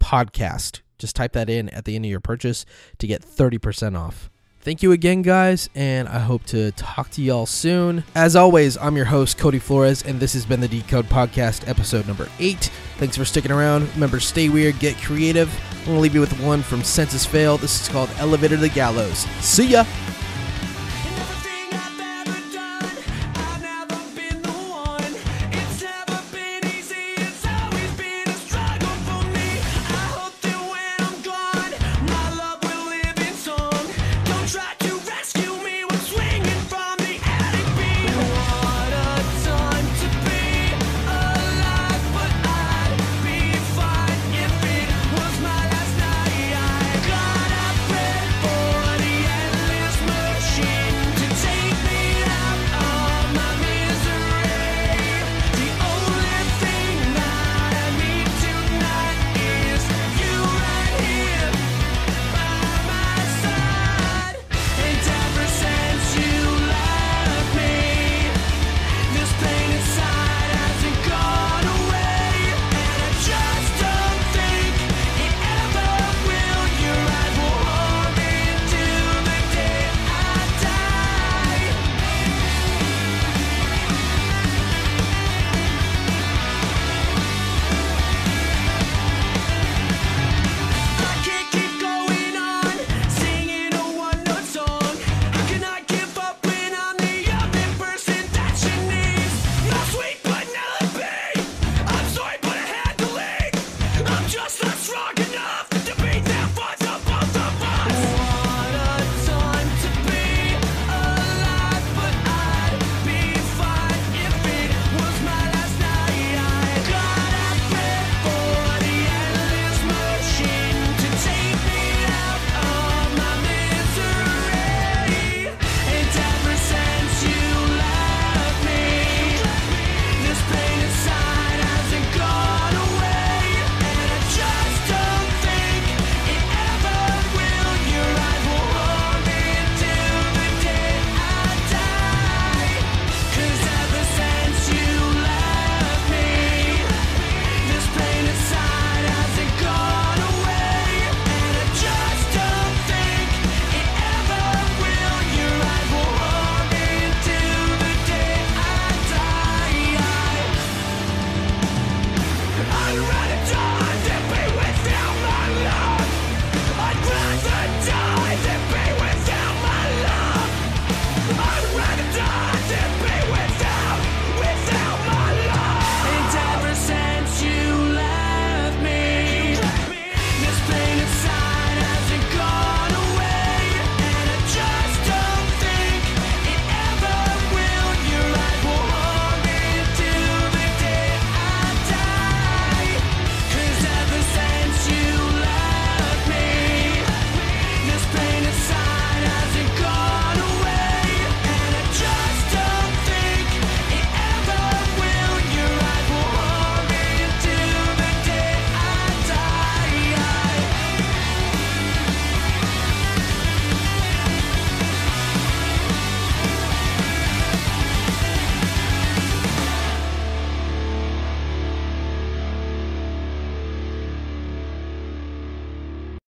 Podcast. 0.00 0.82
Just 0.98 1.16
type 1.16 1.32
that 1.32 1.50
in 1.50 1.68
at 1.70 1.84
the 1.84 1.96
end 1.96 2.04
of 2.04 2.10
your 2.10 2.20
purchase 2.20 2.64
to 2.98 3.06
get 3.06 3.22
30% 3.22 3.98
off. 3.98 4.30
Thank 4.64 4.82
you 4.82 4.92
again, 4.92 5.20
guys, 5.20 5.68
and 5.74 6.08
I 6.08 6.20
hope 6.20 6.44
to 6.46 6.72
talk 6.72 7.10
to 7.10 7.22
y'all 7.22 7.44
soon. 7.44 8.02
As 8.14 8.34
always, 8.34 8.78
I'm 8.78 8.96
your 8.96 9.04
host, 9.04 9.36
Cody 9.36 9.58
Flores, 9.58 10.02
and 10.02 10.18
this 10.18 10.32
has 10.32 10.46
been 10.46 10.60
the 10.60 10.68
Decode 10.68 11.04
Podcast, 11.04 11.68
episode 11.68 12.06
number 12.06 12.30
eight. 12.38 12.70
Thanks 12.96 13.14
for 13.14 13.26
sticking 13.26 13.52
around. 13.52 13.92
Remember, 13.92 14.20
stay 14.20 14.48
weird, 14.48 14.78
get 14.78 14.96
creative. 14.96 15.54
I'm 15.80 15.84
going 15.84 15.96
to 15.96 16.00
leave 16.00 16.14
you 16.14 16.20
with 16.20 16.40
one 16.40 16.62
from 16.62 16.82
Senses 16.82 17.26
Fail. 17.26 17.58
This 17.58 17.82
is 17.82 17.88
called 17.88 18.08
Elevator 18.16 18.56
to 18.56 18.62
the 18.62 18.70
Gallows. 18.70 19.18
See 19.42 19.66
ya! 19.66 19.84